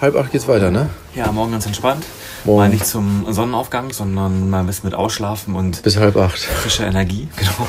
[0.00, 0.88] halb acht geht's weiter, ne?
[1.16, 2.04] Ja, morgen ganz entspannt.
[2.46, 2.58] Morgen.
[2.60, 6.38] Mal nicht zum Sonnenaufgang, sondern mal ein bisschen mit Ausschlafen und Bis halb acht.
[6.38, 7.28] frischer Energie.
[7.36, 7.68] Genau.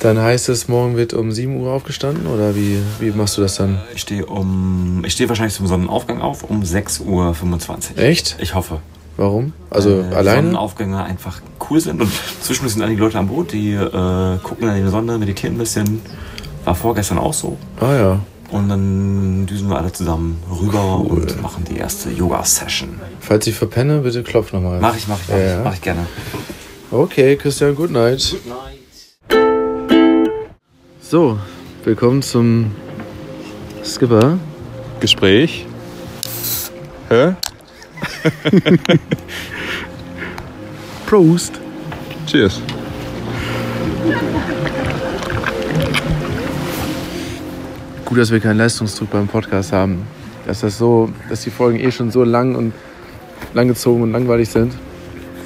[0.00, 3.56] Dann heißt es, morgen wird um 7 Uhr aufgestanden oder wie, wie machst du das
[3.56, 3.80] dann?
[3.96, 7.98] Ich stehe um, ich stehe wahrscheinlich zum Sonnenaufgang auf um 6.25 Uhr.
[7.98, 8.36] Echt?
[8.38, 8.78] Ich hoffe.
[9.16, 9.52] Warum?
[9.70, 10.42] Also Weil alleine?
[10.42, 14.84] Sonnenaufgänge einfach cool sind und zwischendurch sind einige Leute am Boot, die äh, gucken in
[14.84, 16.00] die Sonne, meditieren ein bisschen.
[16.64, 17.56] War vorgestern auch so.
[17.80, 18.20] Ah ja.
[18.50, 22.98] Und dann düsen wir alle zusammen rüber und machen die erste Yoga-Session.
[23.20, 24.80] Falls ich verpenne, bitte klopf nochmal.
[24.80, 25.58] Mach ich, mach ich, mach, Ja.
[25.58, 26.06] ich, mach ich gerne.
[26.90, 28.36] Okay, Christian, good night.
[31.00, 31.38] So,
[31.84, 32.72] willkommen zum
[33.84, 34.38] Skipper.
[35.00, 35.66] Gespräch.
[37.10, 37.34] Hä?
[41.06, 41.52] Prost.
[42.26, 42.60] Cheers.
[48.08, 50.06] Gut, dass wir keinen Leistungsdruck beim Podcast haben.
[50.46, 52.72] Dass das so, dass die Folgen eh schon so lang und
[53.52, 54.72] langgezogen und langweilig sind.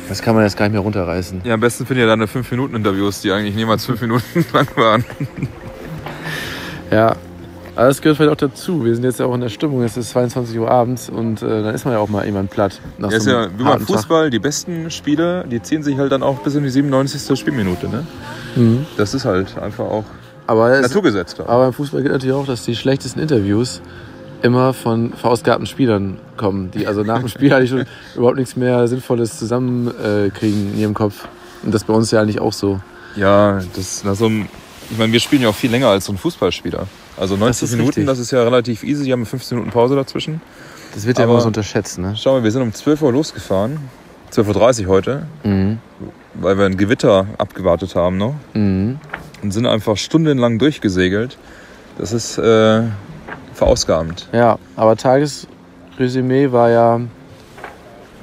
[0.09, 1.41] Das kann man jetzt gar nicht mehr runterreißen.
[1.43, 5.05] Ja, am besten finde ich ja deine 5-Minuten-Interviews, die eigentlich niemals 5 Minuten lang waren.
[6.93, 7.17] Ja,
[7.75, 8.85] aber das gehört vielleicht auch dazu.
[8.85, 9.83] Wir sind jetzt ja auch in der Stimmung.
[9.83, 12.81] Es ist 22 Uhr abends und äh, dann ist man ja auch mal jemand platt.
[12.97, 13.97] Nach Ja, ist so ja einem wie beim harten Tag.
[13.97, 17.37] Fußball, die besten Spieler, die ziehen sich halt dann auch bis in die 97.
[17.37, 17.89] Spielminute.
[17.89, 18.07] Ne?
[18.55, 18.87] Mhm.
[18.97, 20.05] Das ist halt einfach auch
[20.47, 20.95] Aber, es,
[21.47, 23.81] aber im Fußball gilt natürlich auch, dass die schlechtesten Interviews
[24.43, 27.85] immer von verausgabten Spielern kommen, die also nach dem Spiel eigentlich schon
[28.17, 31.29] überhaupt nichts mehr Sinnvolles zusammenkriegen kriegen in ihrem Kopf.
[31.63, 32.81] Und das bei uns ja eigentlich auch so.
[33.15, 34.49] Ja, das nach so einem,
[34.91, 36.87] ich meine, wir spielen ja auch viel länger als so ein Fußballspieler.
[37.17, 38.07] Also 90 ist Minuten, richtig.
[38.07, 39.05] das ist ja relativ easy.
[39.05, 40.41] Die haben 15 Minuten Pause dazwischen.
[40.95, 42.15] Das wird ja Aber- immer so unterschätzt, ne?
[42.17, 43.79] Schau mal, wir sind um 12 Uhr losgefahren.
[44.33, 45.79] 12.30 Uhr heute, Mhm.
[46.35, 48.35] weil wir ein Gewitter abgewartet haben noch.
[48.55, 48.99] Mhm.
[49.43, 51.37] Und sind einfach stundenlang durchgesegelt.
[51.99, 52.83] Das ist äh,
[53.55, 54.29] verausgabend.
[54.33, 57.01] Ja, aber Tagesresümee war ja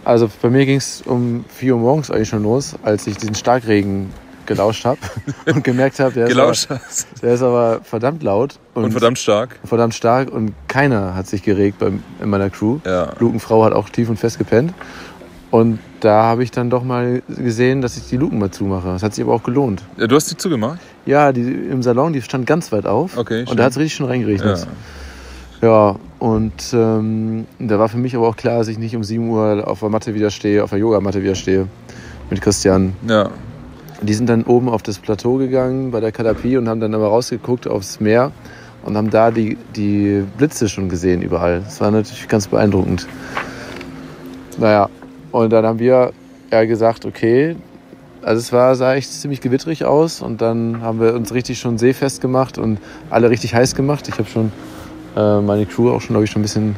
[0.05, 3.36] Also bei mir ging es um 4 Uhr morgens eigentlich schon los, als ich diesen
[3.36, 4.12] Starkregen
[4.45, 4.97] gelauscht habe
[5.53, 6.79] und gemerkt habe, der, Gelauscht aber-
[7.21, 9.60] der ist aber verdammt laut und, Und verdammt stark.
[9.63, 12.79] verdammt stark und keiner hat sich geregt beim, in meiner Crew.
[12.86, 13.12] Ja.
[13.19, 14.73] Lukenfrau hat auch tief und fest gepennt.
[15.52, 18.88] Und da habe ich dann doch mal gesehen, dass ich die Luken mal zumache.
[18.90, 19.84] Das hat sich aber auch gelohnt.
[19.98, 20.06] ja.
[20.08, 20.80] Du hast die zugemacht?
[21.06, 23.18] Ja, die im Salon, die stand ganz weit auf.
[23.18, 23.58] Okay, Und schön.
[23.58, 24.12] da hat es richtig schon Ja.
[24.12, 24.68] reingeregnet.
[25.62, 29.28] Ja, und ähm, da war für mich aber auch klar, dass ich nicht um 7
[29.28, 31.68] Uhr auf der Matte wieder stehe, auf der Yogamatte wieder stehe
[32.30, 32.94] mit Christian.
[33.08, 33.30] Ja.
[34.02, 37.08] Die sind dann oben auf das Plateau gegangen bei der Kadapie und haben dann aber
[37.08, 38.32] rausgeguckt aufs Meer
[38.86, 41.62] und haben da die, die Blitze schon gesehen überall.
[41.66, 43.08] Das war natürlich ganz beeindruckend.
[44.58, 44.90] Naja,
[45.32, 46.12] und dann haben wir
[46.52, 47.56] ja gesagt, okay,
[48.22, 51.78] also es war, sah echt ziemlich gewittrig aus und dann haben wir uns richtig schon
[51.78, 52.78] seefest gemacht und
[53.10, 54.08] alle richtig heiß gemacht.
[54.08, 54.52] Ich habe schon
[55.15, 56.76] äh, meine Crew auch schon, glaube ich, schon ein bisschen,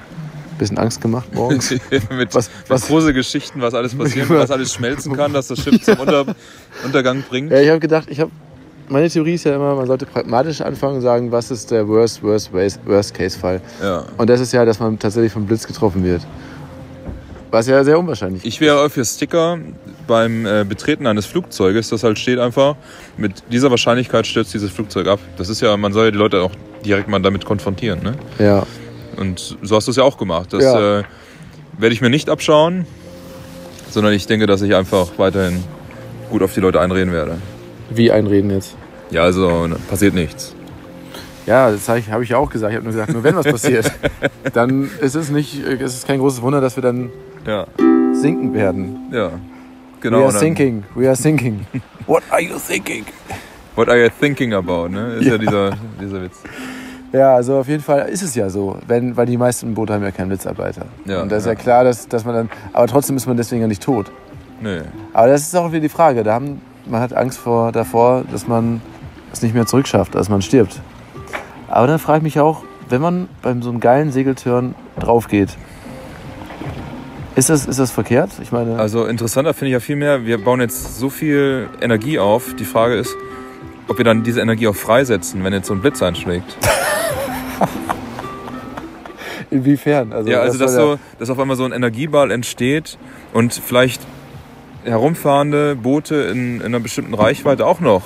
[0.59, 1.71] bisschen Angst gemacht morgens.
[2.15, 5.59] mit, Was- was- große Geschichten, was alles passieren kann, was alles schmelzen kann, dass das
[5.59, 6.25] Schiff zum Unter
[6.85, 7.51] Untergang bringt.
[7.51, 8.31] Ja, ich habe gedacht, ich habe
[8.87, 12.21] meine Theorie ist ja immer, man sollte pragmatisch anfangen und sagen, was ist der worst,
[12.21, 13.61] worst, worst, worst Case Fall.
[13.81, 14.03] Ja.
[14.17, 16.21] Und das ist ja, dass man tatsächlich vom Blitz getroffen wird.
[17.51, 19.59] Was ja sehr unwahrscheinlich Ich wäre für Sticker
[20.07, 22.75] beim äh, Betreten eines Flugzeuges, das halt steht einfach,
[23.17, 25.19] mit dieser Wahrscheinlichkeit stürzt dieses Flugzeug ab.
[25.37, 26.51] Das ist ja, man soll ja die Leute auch
[26.85, 28.01] direkt mal damit konfrontieren.
[28.03, 28.15] Ne?
[28.39, 28.65] Ja.
[29.17, 30.53] Und so hast du es ja auch gemacht.
[30.53, 30.99] Das Ja.
[30.99, 31.03] äh,
[31.77, 32.85] werde ich mir nicht abschauen,
[33.89, 35.63] sondern ich denke, dass ich einfach weiterhin
[36.29, 37.37] gut auf die Leute einreden werde.
[37.89, 38.75] Wie einreden jetzt?
[39.11, 40.55] Ja, also ne, passiert nichts.
[41.45, 42.71] Ja, das habe ich, hab ich ja auch gesagt.
[42.71, 43.91] Ich habe nur gesagt, nur wenn was passiert,
[44.53, 47.09] dann ist es nicht, ist es kein großes Wunder, dass wir dann
[47.45, 47.65] Ja,
[48.13, 48.97] sinken werden.
[49.11, 49.31] ja.
[50.01, 50.19] Genau.
[50.19, 51.65] we are sinking, we are sinking.
[52.07, 53.05] What are you thinking?
[53.75, 54.89] What are you thinking about?
[54.89, 55.15] Ne?
[55.19, 55.37] Ist ja, Ja.
[55.37, 56.37] dieser, dieser Witz.
[57.13, 60.01] Ja, also auf jeden Fall ist es ja so, wenn, weil die meisten Boote haben
[60.03, 60.85] ja keinen Blitzarbeiter.
[61.05, 61.55] Ja, Und da ist ja, ja.
[61.55, 64.11] klar, dass, dass man dann, aber trotzdem ist man deswegen ja nicht tot.
[64.59, 64.81] Nee.
[65.13, 66.23] Aber das ist auch wieder die Frage.
[66.23, 68.81] Da haben, man hat Angst vor, davor, dass man
[69.33, 70.81] es nicht mehr zurückschafft, dass man stirbt.
[71.71, 75.49] Aber dann frage ich mich auch, wenn man beim so einem geilen Segeltörn drauf geht,
[77.35, 78.29] ist das, ist das verkehrt?
[78.41, 82.19] Ich meine, Also interessanter finde ich ja viel mehr, wir bauen jetzt so viel Energie
[82.19, 82.53] auf.
[82.55, 83.15] Die Frage ist,
[83.87, 86.57] ob wir dann diese Energie auch freisetzen, wenn jetzt so ein Blitz einschlägt.
[89.49, 90.11] inwiefern?
[90.11, 92.97] Also, ja, also dass, soll so, dass auf einmal so ein Energieball entsteht
[93.33, 94.01] und vielleicht
[94.83, 98.03] herumfahrende Boote in, in einer bestimmten Reichweite auch noch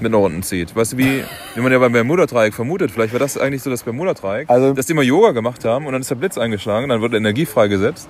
[0.00, 0.74] mit nach unten zieht.
[0.76, 1.22] Weißt du, wie,
[1.54, 2.90] wie man ja beim Bermuda-Dreieck vermutet.
[2.90, 5.92] Vielleicht war das eigentlich so das Bermuda-Dreieck, Also- dass die mal Yoga gemacht haben und
[5.92, 8.08] dann ist der Blitz eingeschlagen, dann wird Energie freigesetzt.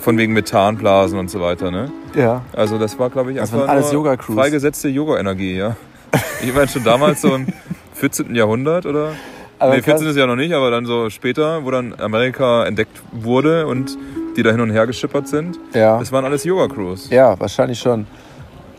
[0.00, 1.92] Von wegen Methanblasen und so weiter, ne?
[2.14, 2.42] ja.
[2.54, 4.34] Also das war, glaube ich, Das einfach alles Yoga-Crews.
[4.34, 5.76] freigesetzte Yoga-Energie, ja.
[6.42, 7.46] Ich meine schon damals so im
[7.94, 8.34] 14.
[8.34, 9.12] Jahrhundert oder?
[9.58, 10.00] Aber nee, krass.
[10.00, 10.08] 14.
[10.08, 13.96] ist ja noch nicht, aber dann so später, wo dann Amerika entdeckt wurde und
[14.36, 15.58] die da hin und her geschippert sind.
[15.72, 15.98] Ja.
[15.98, 17.10] Das waren alles Yoga-Crews.
[17.10, 18.06] ja, wahrscheinlich schon.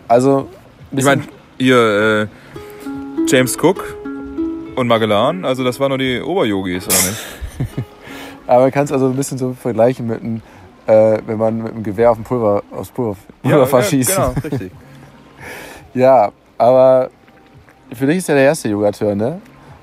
[0.07, 0.49] Also,
[0.91, 1.21] Ich meine,
[1.63, 2.27] ihr äh,
[3.27, 3.95] James Cook
[4.75, 7.77] und Magellan, also das waren nur die Oberyogis, oder nicht?
[8.47, 10.41] aber man kann es also ein bisschen so vergleichen mit einem,
[10.87, 14.15] äh, wenn man mit einem Gewehr auf dem Pulver, aufs Pulver, Pulverfass schießt.
[14.15, 14.71] genau, richtig.
[15.95, 17.11] Ja, aber
[17.93, 19.39] für dich ist ja der erste Yogateur, ne?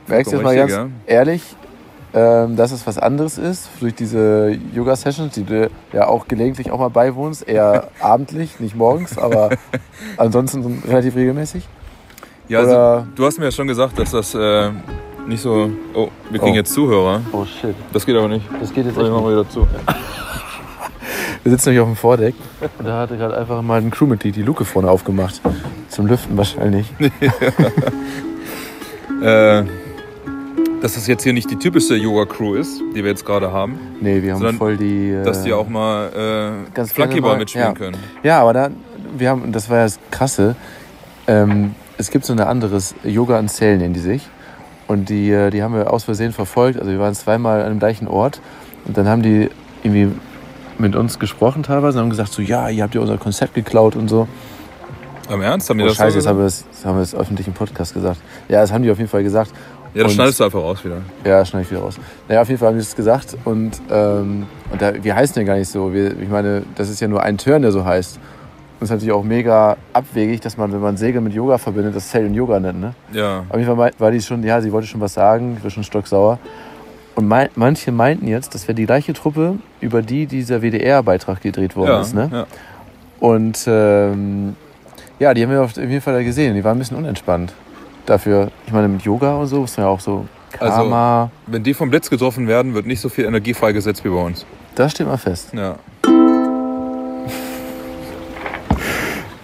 [0.09, 1.55] Merkst du jetzt mal ganz ehrlich,
[2.14, 6.79] ähm, dass es was anderes ist durch diese Yoga-Sessions, die du ja auch gelegentlich auch
[6.79, 9.51] mal beiwohnst, eher abendlich, nicht morgens, aber
[10.16, 11.68] ansonsten relativ regelmäßig.
[12.49, 14.70] Ja, also, du hast mir ja schon gesagt, dass das äh,
[15.29, 15.70] nicht so...
[15.94, 16.57] Oh, wir kriegen Oh.
[16.57, 17.20] jetzt Zuhörer.
[17.33, 18.44] Oh shit, Das geht aber nicht.
[18.61, 19.25] das geht jetzt Ich echt mach nicht.
[19.27, 19.66] mal wieder zu.
[21.42, 22.35] Wir sitzen nämlich auf dem Vordeck
[22.79, 25.40] und da hatte gerade einfach mal ein Crewmitglied die Luke vorne aufgemacht.
[25.88, 26.92] Zum Lüften wahrscheinlich.
[29.23, 29.64] Äh,
[30.81, 34.23] dass das jetzt hier nicht die typische Yoga-Crew ist, die wir jetzt gerade haben, Nee,
[34.23, 35.11] wir haben voll die...
[35.11, 37.75] äh, dass die auch mal äh, Flunkyball mitspielen ja.
[37.75, 37.97] können.
[38.23, 38.71] Ja, aber da,
[39.16, 40.57] wir haben, das war ja das Krasse,
[41.27, 44.29] ähm, es gibt so ein anderes Yoga an Zellen in die sich.
[44.88, 46.79] Und die, äh, die haben wir aus Versehen verfolgt.
[46.79, 48.40] Also wir waren zweimal an dem gleichen Ort.
[48.87, 49.51] Und dann haben die
[49.83, 50.09] irgendwie
[50.79, 53.95] mit uns gesprochen teilweise und haben gesagt, so ja, ihr habt ja unser Konzept geklaut
[53.95, 54.27] und so.
[55.29, 55.71] Am Ernst?
[55.71, 56.64] Haben die Oh, das scheiße, so jetzt haben gesagt?
[56.64, 58.21] wir es das haben wir es öffentlich im Podcast gesagt.
[58.49, 59.53] Ja, das haben die auf jeden Fall gesagt.
[59.94, 60.98] Ja, das und- schneidest du einfach raus wieder.
[61.24, 61.98] Ja, schneide ich wieder raus.
[62.29, 63.37] Naja, auf jeden Fall haben die das gesagt.
[63.44, 65.92] Und, ähm, und da, wir heißen ja gar nicht so.
[65.92, 68.16] Wir, ich meine, das ist ja nur ein Turn, der so heißt.
[68.16, 71.94] Und es ist natürlich auch mega abwegig, dass man, wenn man Segel mit Yoga verbindet,
[71.96, 72.81] das Zellen Yoga nennt.
[72.81, 72.94] Ne?
[73.12, 73.44] Ja.
[73.48, 75.85] Auf jeden Fall war die schon, ja, sie wollte schon was sagen, ich war schon
[75.85, 76.38] stocksauer.
[77.16, 81.76] Und mei manche meinten jetzt, das wäre die gleiche Truppe, über die dieser WDR-Beitrag gedreht
[81.76, 82.14] worden Ja, ist.
[82.14, 82.31] Ne?
[82.33, 82.46] ja.
[83.18, 84.57] Und ähm,
[85.18, 86.55] ja, die haben wir auf jeden Fall gesehen.
[86.55, 87.53] Die waren ein bisschen unentspannt.
[88.11, 90.27] Dafür, ich meine, mit Yoga und so ist ja auch so
[90.59, 91.31] Also- Karma.
[91.46, 94.44] Wenn die vom Blitz getroffen werden, wird nicht so viel Energie freigesetzt wie bei uns.
[94.75, 95.53] das steht mal fest.
[95.55, 95.77] Ja.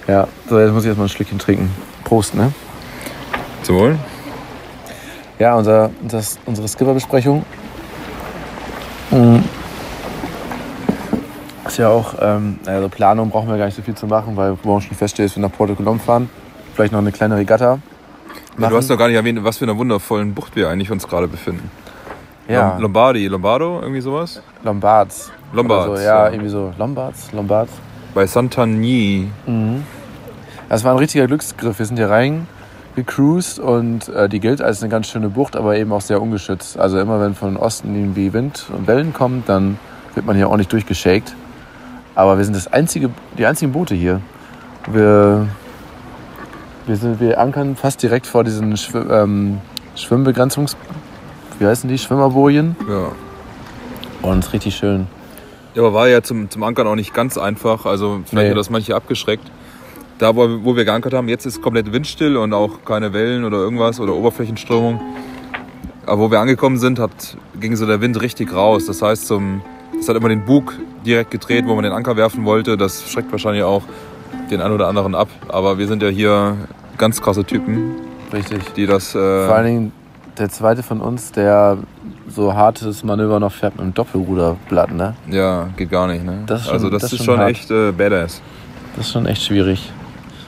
[0.09, 1.69] Ja, so jetzt muss ich erstmal ein Schlückchen trinken.
[2.05, 2.53] Prost, ne?
[3.65, 3.99] Zum Wohl.
[5.41, 7.45] Ja, unser, das, unsere Skipper-Besprechung
[9.11, 9.39] mm,
[11.67, 14.57] ist ja auch, ähm, also Planung brauchen wir gar nicht so viel zu machen, weil
[14.63, 16.31] morgen schon feststeht, dass wir nach Porto Colom fahren.
[16.75, 17.81] Vielleicht noch eine kleine Regatta.
[18.59, 21.07] Ja, du hast doch gar nicht erwähnt, was für eine wundervollen Bucht wir eigentlich uns
[21.07, 21.71] gerade befinden.
[22.49, 24.41] ja, Lom- Lombardi, Lombardo, irgendwie sowas?
[24.63, 25.31] Lombards.
[25.53, 26.31] Lombards, so, ja, ja.
[26.31, 26.73] irgendwie so.
[26.79, 27.73] Lombards, Lombards.
[28.15, 29.27] Bei Sant'Agni.
[30.69, 31.79] Das war ein richtiger Glücksgriff.
[31.79, 35.93] Wir sind hier reingecruised und äh, die gilt als eine ganz schöne Bucht, aber eben
[35.93, 36.79] auch sehr ungeschützt.
[36.79, 39.79] Also immer wenn von Osten irgendwie Wind und Wellen kommt, dann
[40.15, 41.35] wird man hier ordentlich durchgeschakt.
[42.15, 44.21] Aber wir sind das einzige, die einzigen Boote hier.
[44.91, 45.47] Wir,
[46.87, 49.59] wir, sind, wir ankern fast direkt vor diesen Schw ähm,
[49.95, 50.77] Schwimmbegrenzungs...
[51.59, 51.97] Wie heißen die?
[51.99, 52.77] Schwimmerbojen.
[52.89, 53.13] Ja.
[54.29, 55.07] Und ist richtig schön.
[55.75, 57.87] Ja, aber war ja zum, zum Ankern auch nicht ganz einfach.
[57.87, 58.51] Also vielleicht Nee.
[58.51, 59.45] hat das manche abgeschreckt.
[60.19, 63.59] Da, wo, wo wir geankert haben, jetzt ist komplett windstill und auch keine Wellen oder
[63.59, 65.01] irgendwas oder Oberflächenströmung.
[66.07, 68.87] Aber wo wir angekommen sind, hat, ging so der Wind richtig raus.
[68.87, 69.63] Das heißt, zum,
[69.97, 72.77] das hat immer den Bug direkt gedreht, wo man den Anker werfen wollte.
[72.77, 73.83] Das schreckt wahrscheinlich auch
[74.51, 75.29] den einen oder anderen ab.
[75.49, 76.57] Aber wir sind ja hier
[76.99, 77.95] ganz krasse Typen,
[78.33, 78.73] Richtig.
[78.75, 79.15] die das...
[79.15, 79.93] Äh, Vor allen Dingen
[80.39, 81.79] der zweite von uns, der
[82.29, 85.15] so hartes Manöver noch fährt mit dem Doppelruderblatt, ne?
[85.31, 86.25] ja, geht gar nicht.
[86.25, 86.43] Ne?
[86.47, 87.51] Das ist schon- also das, das ist schon hart.
[87.51, 88.43] echt äh, badass.
[88.97, 89.91] Das ist schon echt schwierig.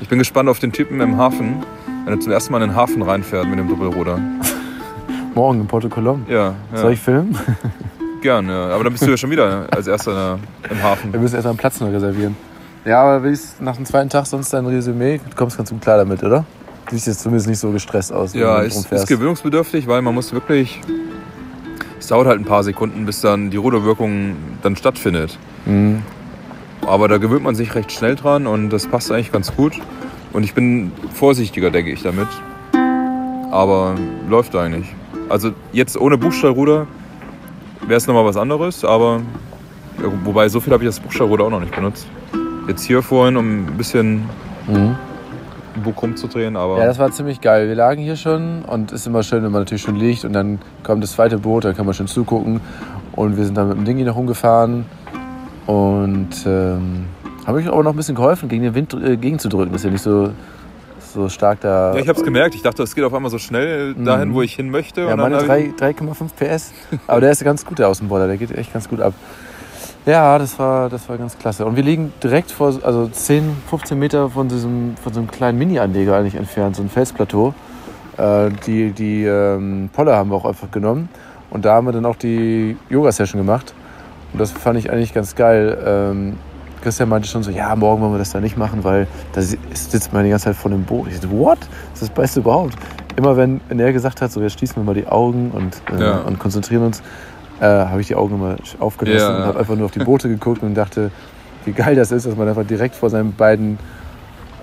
[0.01, 1.63] Ich bin gespannt auf den Typen im Hafen,
[2.05, 4.19] wenn er zum ersten Mal in den Hafen reinfährt mit dem Doppelruder.
[5.35, 6.25] Morgen in Porto Colom.
[6.29, 7.37] Ja, ja Soll ich filmen?
[8.23, 8.49] gern.
[8.49, 8.69] Ja.
[8.71, 11.13] Aber dann bist du ja schon wieder als erster im Hafen.
[11.13, 12.37] Wir müssen erst mal einen Platz noch reservieren.
[12.85, 15.19] Ja, aber wie ist nach dem zweiten Tag sonst dein Resümee?
[15.19, 16.45] Du kommst ganz gut klar damit, oder?
[16.89, 18.33] Du siehst jetzt zumindest nicht so gestresst aus.
[18.35, 20.81] Ja, ist, ist gewöhnungsbedürftig, weil man muss wirklich.
[21.99, 25.39] Es dauert halt ein paar Sekunden, bis dann die Ruderwirkung dann stattfindet.
[25.67, 26.03] Mhm.
[26.87, 29.75] Aber da gewöhnt man sich recht schnell dran und das passt eigentlich ganz gut.
[30.33, 32.29] Und ich bin vorsichtiger, denke ich, damit.
[33.51, 33.97] Aber
[34.29, 34.87] läuft eigentlich.
[35.29, 36.87] Also jetzt ohne Buchstahlruder
[37.87, 39.21] wäre es nochmal was anderes, aber
[40.25, 42.07] wobei so viel habe ich das Buchstahlruder auch noch nicht benutzt.
[42.69, 44.25] Jetzt hier vorhin, um ein bisschen
[44.69, 44.97] Mhm.
[45.77, 47.69] im Bug rumzudrehen, aber Ja, das war ziemlich geil.
[47.69, 50.59] Wir lagen hier schon und ist immer schön, wenn man natürlich schon liegt und dann
[50.83, 52.61] kommt das zweite Boot, dann kann man schön zugucken.
[53.13, 54.85] Und wir sind dann mit dem Dingi noch rumgefahren
[55.67, 57.07] und ähm,
[57.47, 59.73] habe ich aber noch ein bisschen geholfen, gegen den Wind äh, gegenzudrücken.
[59.73, 60.31] Das ist ja nicht so,
[61.15, 61.95] so stark da.
[61.95, 62.55] Ja, ich habe es gemerkt.
[62.55, 64.35] Ich dachte, es geht auf einmal so schnell dahin, Mhm.
[64.35, 65.03] wo ich hin möchte.
[65.03, 66.73] Ja, meine hab ich- 3 3,5 PS.
[67.07, 68.27] Aber der ist ganz gut, der Außenborder.
[68.27, 69.15] Der geht echt ganz gut ab.
[70.09, 71.67] Ja, das war, das war ganz klasse.
[71.67, 75.59] Und wir liegen direkt vor, also 10, 15 Meter von, diesem, von so einem kleinen
[75.59, 77.53] Mini-Anleger eigentlich entfernt, so ein Felsplateau.
[78.17, 81.11] Äh, die die ähm, Polle haben wir auch einfach genommen.
[81.51, 83.75] Und da haben wir dann auch die Yoga-Session gemacht.
[84.33, 85.77] Und das fand ich eigentlich ganz geil.
[85.87, 86.37] Ähm,
[86.81, 89.59] Christian meinte schon so, ja, morgen wollen wir das da nicht machen, weil da si-
[89.75, 91.09] sitzt man die ganze Zeit vor dem Boot.
[91.09, 91.59] Ich so, what?
[91.93, 92.75] Das ist das Beste überhaupt.
[93.17, 96.03] Immer wenn, wenn er gesagt hat, so, jetzt schließen wir mal die Augen und, äh,
[96.03, 96.19] Ja.
[96.21, 97.03] und konzentrieren uns,
[97.61, 99.37] äh, habe ich die Augen immer aufgelassen Ja.
[99.39, 101.11] und habe einfach nur auf die Boote geguckt und dachte,
[101.65, 103.79] wie geil das ist, dass man einfach direkt vor seinen beiden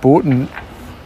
[0.02, 0.48] Booten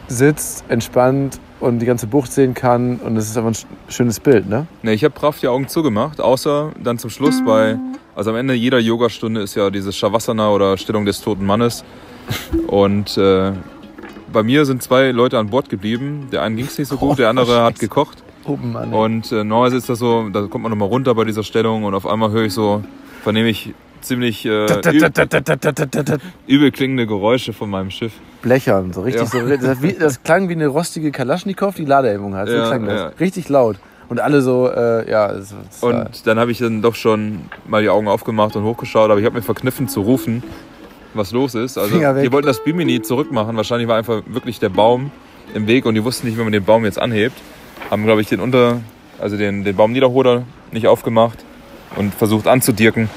[0.08, 2.97] sitzt, entspannt und die ganze Bucht sehen kann.
[2.97, 4.65] Und das ist einfach ein sch- schönes Bild, ne?
[4.82, 7.78] Nee, ich habe brav die Augen zugemacht, außer dann zum Schluss bei,
[8.15, 11.84] also am Ende jeder Yogastunde ist ja dieses Shavasana oder Stellung des toten Mannes.
[12.67, 13.52] Und äh,
[14.32, 16.28] bei mir sind zwei Leute an Bord geblieben.
[16.32, 18.23] Der eine ging es nicht so gut, der andere hat gekocht.
[18.45, 18.93] Oben an.
[18.93, 21.93] Und äh, normalerweise ist das so, da kommt man nochmal runter bei dieser Stellung und
[21.93, 22.84] auf einmal höre ich so,
[23.23, 24.65] vernehme ich ziemlich äh,
[26.47, 28.13] übel klingende Geräusche von meinem Schiff.
[28.41, 29.41] Blechern, so richtig Ja.
[29.41, 29.58] so.
[29.58, 32.47] Das, wie, das klang wie eine rostige Kalaschnikow, die Ladehemmung hat.
[32.47, 32.99] So Ja, klang das.
[32.99, 33.08] ja.
[33.19, 33.78] Richtig laut.
[34.08, 35.30] Und alle so, äh, ja.
[35.32, 39.12] Es war- Und dann habe ich dann doch schon mal die Augen aufgemacht und hochgeschaut,
[39.12, 40.41] aber ich habe mir verkniffen zu rufen,
[41.13, 41.78] was los ist.
[41.78, 43.56] Also die wollten das Bimini zurückmachen.
[43.58, 45.12] Wahrscheinlich war einfach wirklich der Baum
[45.54, 47.36] im Weg und die wussten nicht, wie man den Baum jetzt anhebt.
[47.92, 48.82] Haben, glaube ich, den unter,
[49.20, 51.44] also den, den Baumniederholer nicht aufgemacht
[51.96, 53.10] und versucht anzudirken.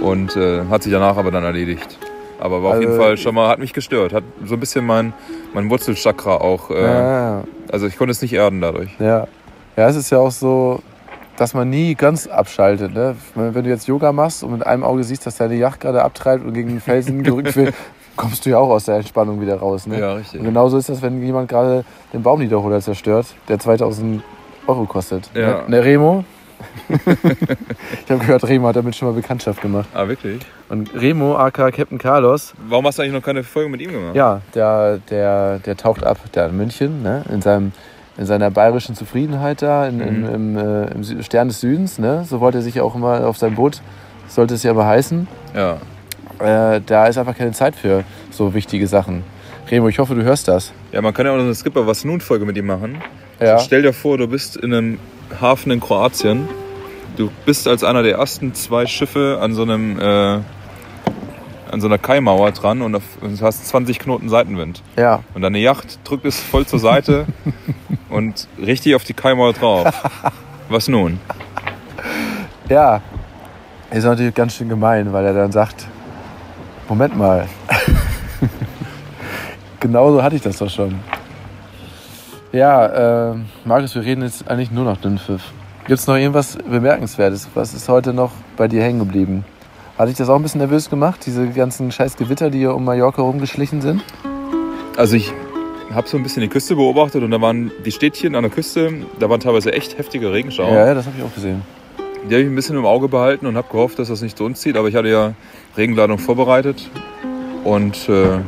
[0.00, 1.98] Und äh, hat sich danach aber dann erledigt.
[2.38, 4.12] Aber war auf jeden Also- Fall schon mal, hat mich gestört.
[4.14, 5.12] Hat so ein bisschen mein,
[5.52, 8.90] mein Wurzelchakra auch, äh, ja, also ich konnte es nicht erden dadurch.
[8.98, 9.26] ja.
[9.76, 10.82] Ja, es ist ja auch so,
[11.36, 12.92] dass man nie ganz abschaltet.
[12.92, 13.16] Ne?
[13.34, 16.02] Wenn wenn du jetzt Yoga machst und mit einem Auge siehst, dass deine Yacht gerade
[16.02, 17.72] abtreibt und gegen den Felsen gerückt wird,
[18.20, 19.86] kommst du ja auch aus der Entspannung wieder raus.
[19.86, 19.98] Ne?
[19.98, 20.40] Ja, richtig.
[20.40, 24.22] Und genauso ist das, wenn jemand gerade den Baumniederholer zerstört, der 2000
[24.66, 25.30] Euro kostet.
[25.34, 25.62] Ja.
[25.62, 26.24] Ne, ne Remo?
[26.90, 29.88] ich habe gehört, Remo hat damit schon mal Bekanntschaft gemacht.
[29.94, 30.40] Ah, wirklich?
[30.68, 34.14] Und Remo, aka Captain Carlos, Warum hast du eigentlich noch keine Folge mit ihm gemacht?
[34.14, 37.24] ja, der, der, der taucht ab, der in München, ne?
[37.32, 37.72] in, seinem,
[38.18, 40.34] in seiner bayerischen Zufriedenheit da, in, im, Mhm.
[40.34, 41.98] im, äh, im Stern des Südens.
[41.98, 42.24] Ne?
[42.28, 43.80] So wollte er sich auch immer auf sein Boot,
[44.28, 45.26] sollte es ja immer heißen.
[45.56, 45.78] Ja.
[46.40, 49.24] Äh, da ist einfach keine Zeit für so wichtige Sachen.
[49.70, 50.72] Remo, ich hoffe, du hörst das.
[50.92, 52.98] Ja, man kann ja auch noch eine Skipper was nun Folge mit ihm machen.
[53.40, 53.54] Ja.
[53.54, 54.98] Also stell dir vor, du bist in einem
[55.40, 56.48] Hafen in Kroatien.
[57.16, 60.40] Du bist als einer der ersten zwei Schiffe an so einem äh,
[61.70, 63.00] an so einer Kaimauer dran und
[63.40, 64.82] hast 20 Knoten Seitenwind.
[64.96, 65.22] Ja.
[65.34, 67.26] Und deine Yacht drückt es voll zur Seite
[68.08, 69.86] und richtig auf die Kaimauer drauf.
[70.68, 71.20] Was nun?
[72.68, 73.02] Ja.
[73.92, 75.86] Ist natürlich ganz schön gemein, weil er dann sagt,
[76.90, 77.46] Moment mal.
[79.80, 80.96] Genauso hatte ich das doch schon.
[82.50, 85.52] Ja, äh, Markus, wir reden jetzt eigentlich nur noch Dünnpfiff.
[85.86, 87.48] Gibt es noch irgendwas Bemerkenswertes?
[87.54, 89.44] Was ist heute noch bei dir hängen geblieben?
[89.96, 92.84] Hat dich das auch ein bisschen nervös gemacht, diese ganzen scheiß Gewitter, die hier um
[92.84, 94.02] Mallorca rumgeschlichen sind?
[94.96, 95.32] Also ich
[95.94, 98.92] habe so ein bisschen die Küste beobachtet und da waren die Städtchen an der Küste,
[99.20, 100.72] da waren teilweise echt heftige Regenschauer.
[100.72, 101.62] Ja, ja das habe ich auch gesehen.
[102.28, 104.44] Die habe ich ein bisschen im Auge behalten und habe gehofft, dass das nicht zu
[104.44, 104.76] uns zieht.
[104.76, 105.34] Aber ich hatte ja
[105.80, 106.88] Regenladung vorbereitet.
[107.64, 108.38] Und äh,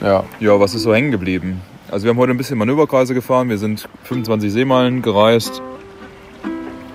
[0.00, 0.24] Ja.
[0.40, 1.60] ja, was ist so hängen geblieben?
[1.90, 3.48] Also wir haben heute ein bisschen Manöverkreise gefahren.
[3.50, 5.60] Wir sind 25 Seemeilen gereist.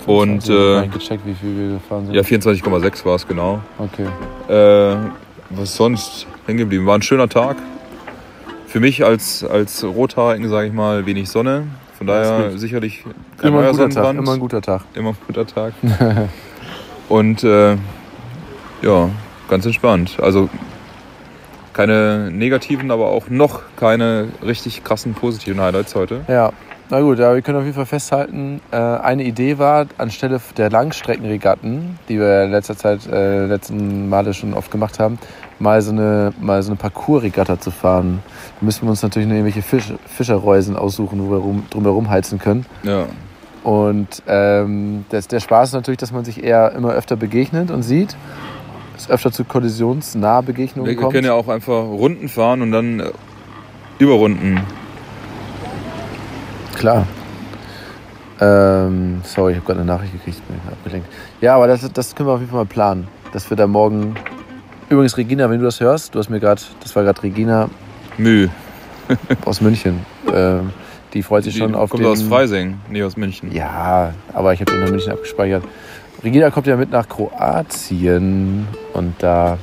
[0.07, 2.15] Und äh, gecheckt, wie viel wir gefahren sind.
[2.15, 3.59] ja, 24,6 war es genau.
[3.77, 4.07] Okay.
[4.47, 4.97] Äh,
[5.49, 6.85] was sonst hängen geblieben?
[6.85, 7.57] War ein schöner Tag.
[8.67, 11.67] Für mich als, als Rothaarigen, sage ich mal, wenig Sonne.
[11.97, 13.03] Von daher sicherlich
[13.37, 13.93] kein Immer ein guter Tag.
[13.93, 14.19] Sonnenbrand.
[14.19, 14.81] Immer ein guter Tag.
[14.93, 15.73] Immer ein guter Tag.
[17.09, 17.75] Und äh,
[18.81, 19.09] ja,
[19.47, 20.17] ganz entspannt.
[20.21, 20.49] Also
[21.73, 26.21] keine negativen, aber auch noch keine richtig krassen positiven Highlights heute.
[26.27, 26.51] Ja,
[26.89, 30.69] na gut, ja, wir können auf jeden Fall festhalten, äh, eine Idee war, anstelle der
[30.69, 35.19] Langstreckenregatten, die wir in letzter Zeit, äh, letzten Male schon oft gemacht haben,
[35.59, 38.23] mal so eine, mal so eine Parcours-Regatta zu fahren.
[38.59, 42.39] Da müssen wir uns natürlich noch irgendwelche Fisch, Fischerreusen aussuchen, wo wir rum, drumherum heizen
[42.39, 42.65] können.
[42.83, 43.05] Ja,
[43.63, 47.83] Und ähm, das, der Spaß ist natürlich, dass man sich eher immer öfter begegnet und
[47.83, 48.15] sieht.
[48.97, 51.13] Es öfter zu kollisionsnahe Begegnungen wir kommt.
[51.13, 53.11] können ja auch einfach Runden fahren und dann äh,
[53.99, 54.59] Überrunden.
[56.75, 57.07] Klar.
[58.39, 61.07] Ähm, sorry, ich habe gerade eine Nachricht gekriegt, bin abgelenkt.
[61.41, 63.07] Ja, aber das, das können wir auf jeden Fall mal planen.
[63.33, 64.15] Dass wir da morgen.
[64.89, 67.69] Übrigens, Regina, wenn du das hörst, du hast mir gerade, das war gerade Regina
[68.17, 68.47] Müh.
[69.45, 70.05] aus München.
[70.33, 70.69] Ähm,
[71.13, 72.11] die freut sich Die schon auf kommt den.
[72.11, 73.51] aus Freising, nee, aus München.
[73.53, 75.63] Ja, aber ich habe unter München abgespeichert.
[76.23, 79.57] Regina kommt ja mit nach Kroatien und da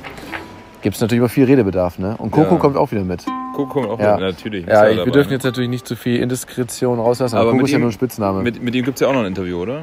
[0.81, 2.15] gibt es natürlich immer viel Redebedarf, ne?
[2.17, 2.59] Und Coco Ja.
[2.59, 3.25] kommt auch wieder mit.
[3.55, 4.13] Guck, kommt auch Ja.
[4.13, 4.65] mit, natürlich.
[4.65, 5.05] Ja, ich, dabei.
[5.07, 7.81] wir dürfen jetzt natürlich nicht zu viel Indiskretion rauslassen, aber, Aber Coco ist ja ihm-
[7.81, 8.41] nur ein Spitzname.
[8.41, 9.81] Mit, mit ihm gibt es ja auch noch ein Interview, oder?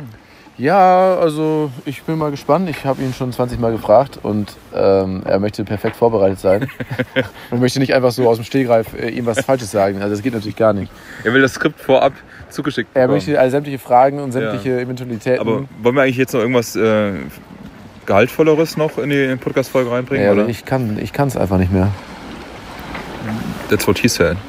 [0.58, 2.68] Ja, also ich bin mal gespannt.
[2.68, 6.68] Ich habe ihn schon 20 Mal gefragt und ähm, er möchte perfekt vorbereitet sein.
[7.50, 10.02] und möchte nicht einfach so aus dem Stehgreif äh, ihm was Falsches sagen.
[10.02, 10.92] Also das geht natürlich gar nicht.
[11.24, 12.12] Er will das Skript vorab
[12.52, 13.16] zugeschickt Er bekommen.
[13.16, 15.40] möchte also sämtliche Fragen und sämtliche Eventualitäten.
[15.40, 17.12] Aber wollen wir eigentlich jetzt noch irgendwas äh,
[18.06, 20.26] Gehaltvolleres noch in die Podcast-Folge reinbringen?
[20.26, 20.48] ja, oder?
[20.48, 21.92] ich kann es einfach nicht mehr.
[23.68, 24.36] That's what he said.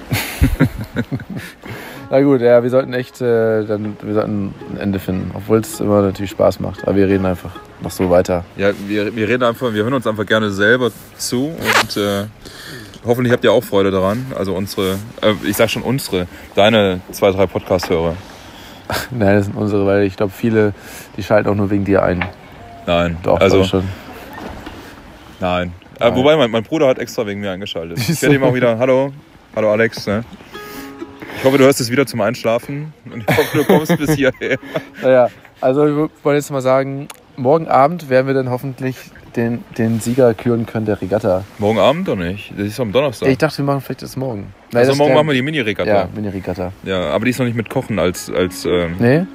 [2.10, 5.32] Na gut, ja, wir sollten echt äh, dann, wir sollten ein Ende finden.
[5.34, 6.84] Obwohl es immer natürlich Spaß macht.
[6.84, 8.46] Aber wir reden einfach noch so weiter.
[8.56, 12.26] Ja, wir, wir reden einfach, wir hören uns einfach gerne selber zu und äh,
[13.06, 14.26] hoffentlich habt ihr auch Freude daran.
[14.38, 18.16] Also unsere, äh, ich sag schon unsere, deine zwei, drei Podcast-Hörer.
[19.12, 20.74] Nein, das sind unsere, weil ich glaube, viele,
[21.18, 22.26] die schalten auch nur wegen dir ein.
[22.86, 23.88] Nein, Doch, also schon.
[25.40, 25.72] nein.
[26.00, 26.16] Äh, Nein.
[26.16, 27.98] wobei, mein, mein Bruder hat extra wegen mir eingeschaltet.
[27.98, 29.14] Ich werde ihm auch wieder, hallo,
[29.56, 30.06] hallo Alex.
[30.06, 30.24] Ne?
[31.38, 34.58] Ich hoffe, du hörst es wieder zum Einschlafen und ich hoffe, du kommst bis hierher.
[35.02, 35.30] Naja,
[35.62, 38.98] also ich wollte jetzt mal sagen, morgen Abend werden wir dann hoffentlich
[39.36, 41.44] den, den Sieger küren können der Regatta.
[41.58, 43.30] Morgen Abend doch nicht, das ist am Donnerstag.
[43.30, 44.54] Ich dachte, wir machen vielleicht das morgen.
[44.72, 45.90] Nein, also das morgen machen wir die Mini-Regatta.
[45.90, 46.10] Ja, Ja.
[46.14, 46.72] Mini-Regatta.
[46.88, 49.26] aber die ist noch nicht mit Kochen als, als ähm, Nee,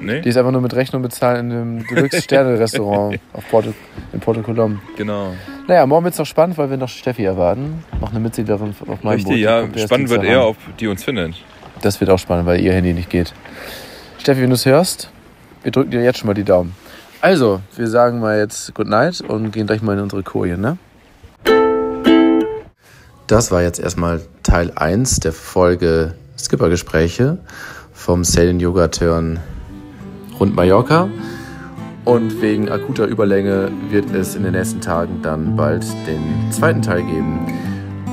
[0.00, 0.20] nee?
[0.20, 3.72] die ist einfach nur mit Rechnung bezahlen in einem Deluxe-Sterne-Restaurant auf Porto,
[4.12, 4.80] in Porto Colom.
[4.96, 5.34] Genau.
[5.68, 7.84] Naja, morgen wird es noch spannend, weil wir noch Steffi erwarten.
[8.00, 9.32] Noch eine Mitgliederin auf meinem Boot.
[9.32, 9.66] Richtig, Die ja.
[9.78, 11.34] Spannend wird eher, ob die uns findet.
[11.82, 13.32] Das wird auch spannend, weil ihr Handy nicht geht.
[14.18, 15.10] Steffi, wenn du es hörst,
[15.62, 16.74] wir drücken dir jetzt schon mal die Daumen.
[17.20, 20.76] Also, wir sagen mal jetzt Good Night und gehen gleich mal in unsere Koje, ne?
[23.26, 27.38] Das war jetzt erstmal Teil 1 der Folge Skippergespräche
[27.92, 29.40] vom Sailing Yoga Turn
[30.38, 31.08] rund Mallorca.
[32.04, 37.02] Und wegen akuter Überlänge wird es in den nächsten Tagen dann bald den zweiten Teil
[37.02, 37.52] geben.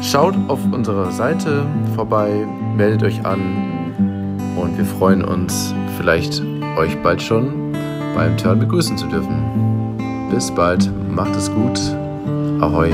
[0.02, 2.32] Schaut auf unserer Seite vorbei,
[2.76, 3.94] meldet euch an
[4.56, 6.42] und wir freuen uns, vielleicht
[6.76, 7.74] euch bald schon
[8.14, 10.28] beim Turn begrüßen zu dürfen.
[10.32, 11.80] Bis bald, macht es gut.
[12.60, 12.92] Ahoi.